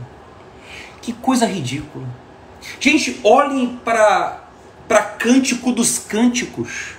[1.01, 2.07] Que coisa ridícula.
[2.80, 4.43] Gente, olhem para
[4.88, 6.96] para Cântico dos Cânticos.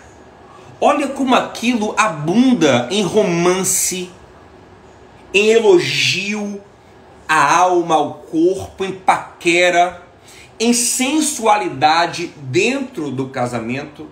[0.81, 4.11] Olha como aquilo abunda em romance,
[5.35, 6.61] em elogio,
[7.29, 10.03] a alma, ao corpo, em paquera,
[10.59, 14.07] em sensualidade dentro do casamento.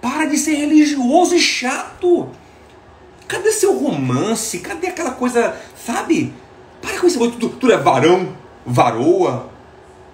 [0.00, 2.28] Para de ser religioso e chato.
[3.28, 4.58] Cadê seu romance?
[4.58, 6.32] Cadê aquela coisa, sabe?
[6.82, 8.34] Para com esse tudo, tudo é varão,
[8.66, 9.48] varoa.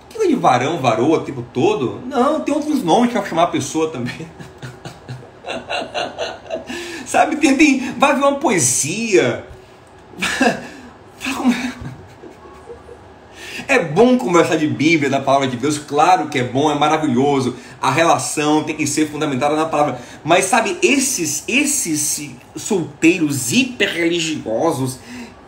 [0.09, 2.01] Que de varão, varoa o tempo todo?
[2.07, 4.27] Não, tem outros nomes para chamar a pessoa também.
[7.07, 9.47] sabe, tem, tem, vai ver uma poesia.
[13.67, 17.57] É bom conversar de Bíblia, da palavra de Deus, claro que é bom, é maravilhoso.
[17.81, 20.01] A relação tem que ser fundamentada na palavra.
[20.23, 24.99] Mas sabe, esses esses solteiros hiper religiosos,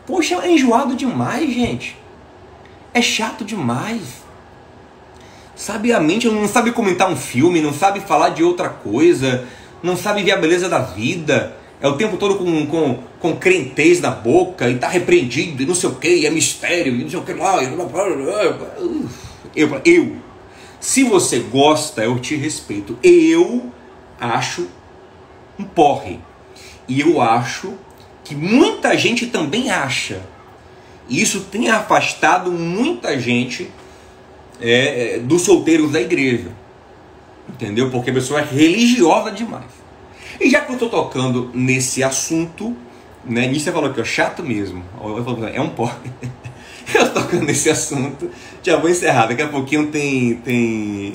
[0.06, 1.96] poxa, é enjoado demais, gente.
[2.94, 4.24] É chato demais.
[5.54, 9.46] Sabe, a mente não sabe comentar um filme, não sabe falar de outra coisa,
[9.82, 14.00] não sabe ver a beleza da vida é o tempo todo com, com, com crentez
[14.00, 17.18] na boca e tá repreendido e não sei o que, é mistério e não sei
[17.18, 17.62] o que lá.
[19.54, 20.16] Eu, eu,
[20.80, 22.98] se você gosta, eu te respeito.
[23.02, 23.70] Eu
[24.18, 24.68] acho
[25.58, 26.18] um porre.
[26.88, 27.74] E eu acho
[28.24, 30.22] que muita gente também acha.
[31.08, 33.70] E isso tem afastado muita gente
[34.60, 36.50] é, é dos solteiros da igreja.
[37.48, 37.90] Entendeu?
[37.90, 39.64] Porque a pessoa é religiosa demais.
[40.40, 42.76] E já que eu estou tocando nesse assunto,
[43.24, 44.82] né, nisso você falou que é chato mesmo,
[45.52, 45.90] é um pó.
[46.94, 48.30] eu tocando nesse assunto,
[48.62, 49.26] já vou encerrar.
[49.26, 51.12] Daqui a pouquinho tem, tem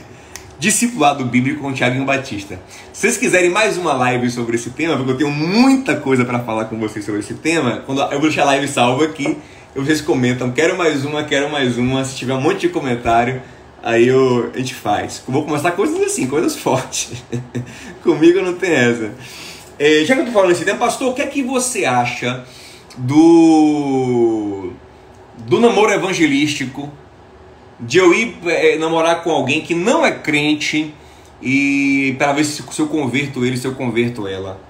[0.60, 2.60] discipulado bíblico com o Thiago Batista.
[2.94, 6.40] Se vocês quiserem mais uma live sobre esse tema, porque eu tenho muita coisa para
[6.40, 9.38] falar com vocês sobre esse tema, quando eu vou deixar a live salva aqui,
[9.76, 13.42] vocês comentam, quero mais uma, quero mais uma, se tiver um monte de comentário,
[13.84, 15.24] Aí eu, a gente faz.
[15.28, 17.24] Vou começar coisas assim, coisas fortes.
[18.04, 19.12] Comigo não tem essa.
[19.80, 22.46] É, já que eu tô falando esse tema, pastor, o que é que você acha
[22.98, 24.72] do
[25.48, 26.92] do namoro evangelístico?
[27.80, 30.94] De eu ir é, namorar com alguém que não é crente
[31.42, 34.62] e para ver se, se eu converto ele, se eu converto ela.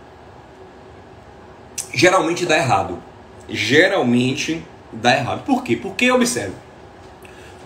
[1.93, 2.97] Geralmente dá errado.
[3.49, 5.43] Geralmente dá errado.
[5.43, 5.75] Por quê?
[5.75, 6.55] Porque observe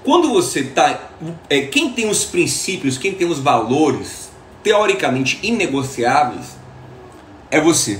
[0.06, 1.10] quando você está.
[1.50, 4.30] É, quem tem os princípios, quem tem os valores
[4.64, 6.56] teoricamente inegociáveis,
[7.52, 8.00] é você.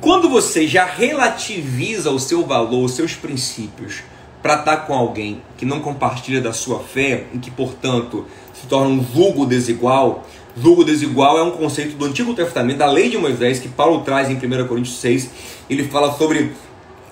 [0.00, 4.02] Quando você já relativiza o seu valor, os seus princípios,
[4.42, 8.88] para estar com alguém que não compartilha da sua fé e que, portanto, se torna
[8.88, 10.26] um vulgo desigual,
[10.56, 14.28] Julgo desigual é um conceito do Antigo Testamento, da lei de Moisés, que Paulo traz
[14.28, 15.30] em 1 Coríntios 6.
[15.68, 16.52] Ele fala sobre,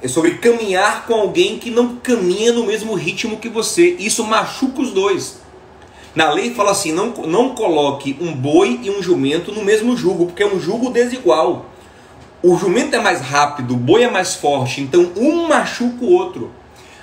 [0.06, 3.96] sobre caminhar com alguém que não caminha no mesmo ritmo que você.
[3.98, 5.40] Isso machuca os dois.
[6.14, 10.26] Na lei fala assim: não, não coloque um boi e um jumento no mesmo jugo,
[10.26, 11.66] porque é um jugo desigual.
[12.42, 16.52] O jumento é mais rápido, o boi é mais forte, então um machuca o outro.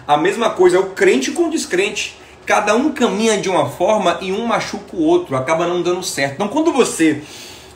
[0.08, 2.16] A mesma coisa é o crente com o descrente
[2.46, 6.36] cada um caminha de uma forma e um machuca o outro, acaba não dando certo.
[6.36, 7.24] Então, quando você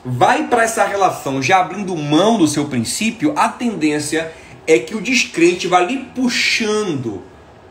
[0.06, 4.32] vai para essa relação já abrindo mão do seu princípio, a tendência
[4.70, 7.24] é que o descrente vá lhe puxando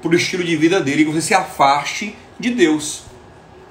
[0.02, 3.02] para o estilo de vida dele e você se afaste de Deus.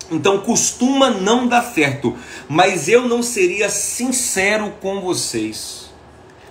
[0.10, 2.16] Então costuma não dar certo,
[2.48, 5.90] mas eu não seria sincero com vocês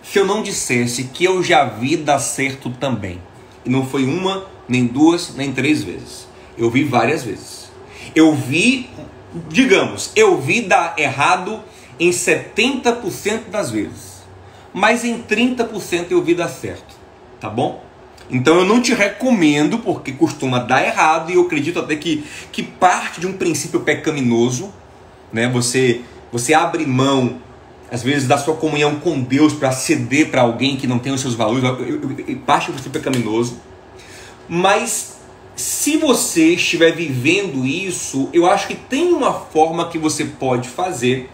[0.03, 3.23] se eu não dissesse que eu já vi dar certo também.
[3.65, 6.29] E não foi uma, nem duas, nem três vezes.
[6.59, 7.71] Eu vi várias vezes.
[8.15, 8.91] Eu vi,
[9.49, 11.59] digamos, eu vi dar errado
[11.99, 14.06] em 70% das vezes.
[14.77, 16.95] Mas em 30% eu vi dar certo.
[17.41, 17.83] Tá bom?
[18.31, 22.23] Então eu não te recomendo, porque costuma dar errado, e eu acredito até que,
[22.53, 24.71] que parte de um princípio pecaminoso,
[25.33, 25.49] né?
[25.49, 27.39] Você, você abre mão,
[27.91, 31.23] às vezes, da sua comunhão com Deus para ceder para alguém que não tem os
[31.23, 31.65] seus valores,
[32.45, 33.59] parte do princípio pecaminoso.
[34.47, 35.17] Mas
[35.55, 41.31] se você estiver vivendo isso, eu acho que tem uma forma que você pode fazer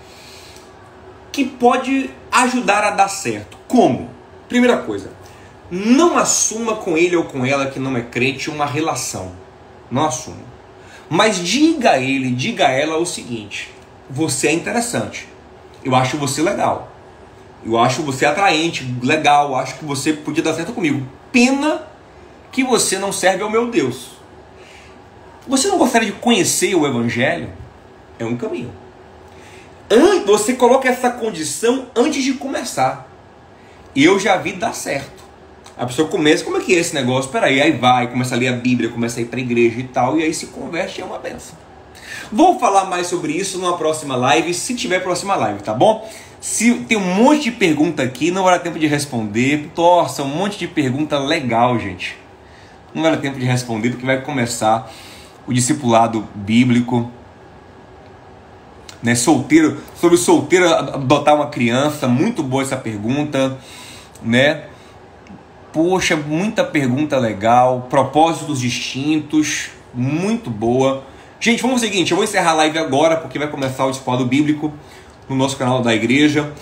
[1.32, 3.56] que pode ajudar a dar certo.
[3.66, 4.10] Como?
[4.48, 5.10] Primeira coisa,
[5.70, 9.32] não assuma com ele ou com ela que não é crente uma relação.
[9.90, 10.52] Não assuma.
[11.08, 13.70] Mas diga a ele, diga a ela o seguinte:
[14.08, 15.28] você é interessante.
[15.82, 16.92] Eu acho você legal.
[17.64, 19.54] Eu acho você atraente, legal.
[19.56, 21.06] Acho que você podia dar certo comigo.
[21.30, 21.86] Pena
[22.50, 24.10] que você não serve ao meu Deus.
[25.46, 27.50] Você não gostaria de conhecer o Evangelho?
[28.18, 28.81] É um caminho.
[30.26, 33.08] Você coloca essa condição antes de começar.
[33.94, 35.22] Eu já vi dar certo.
[35.76, 37.30] A pessoa começa, como é que é esse negócio?
[37.30, 39.84] Peraí, aí vai, começa a ler a Bíblia, começa a ir para a igreja e
[39.84, 41.56] tal, e aí se converte é uma benção.
[42.30, 46.08] Vou falar mais sobre isso numa próxima live, se tiver próxima live, tá bom?
[46.40, 49.70] Se tem um monte de pergunta aqui, não vai dar tempo de responder.
[49.74, 52.16] Torça, um monte de pergunta legal, gente.
[52.94, 54.90] Não vai dar tempo de responder porque vai começar
[55.46, 57.10] o discipulado bíblico,
[59.02, 59.14] né?
[59.14, 63.58] Solteiro, sobre solteiro adotar uma criança, muito boa essa pergunta,
[64.22, 64.64] né?
[65.72, 71.02] Poxa, muita pergunta legal, propósitos distintos, muito boa.
[71.40, 74.24] Gente, vamos ao seguinte, eu vou encerrar a live agora porque vai começar o discipulado
[74.26, 74.72] bíblico
[75.28, 76.52] no nosso canal da igreja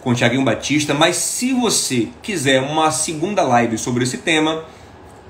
[0.00, 4.64] com o Tiaguinho Batista, mas se você quiser uma segunda live sobre esse tema,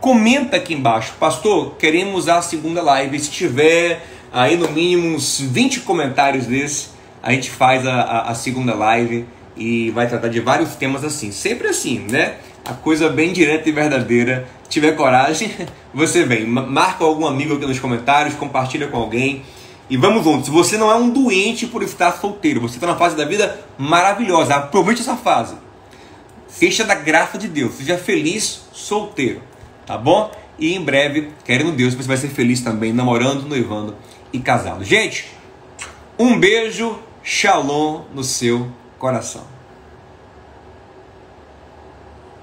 [0.02, 3.20] Comenta aqui embaixo, pastor, queremos a segunda live.
[3.20, 6.90] Se tiver aí no mínimo uns 20 comentários desses,
[7.22, 9.26] a gente faz a, a, a segunda live
[9.56, 11.30] e vai tratar de vários temas assim.
[11.30, 12.36] Sempre assim, né?
[12.64, 14.48] A coisa bem direta e verdadeira.
[14.68, 15.50] Tiver coragem,
[15.92, 16.46] você vem.
[16.46, 19.42] Marca algum amigo aqui nos comentários, compartilha com alguém.
[19.90, 20.48] E vamos juntos.
[20.48, 22.60] Você não é um doente por estar solteiro.
[22.62, 24.54] Você está na fase da vida maravilhosa.
[24.54, 25.54] Aproveite essa fase.
[26.48, 27.74] Seja da graça de Deus.
[27.74, 29.52] Seja feliz solteiro
[29.86, 30.30] tá bom?
[30.58, 33.94] E em breve, querendo Deus, você vai ser feliz também, namorando, noivando
[34.32, 34.84] e casado.
[34.84, 35.26] Gente,
[36.18, 39.51] um beijo, shalom no seu coração.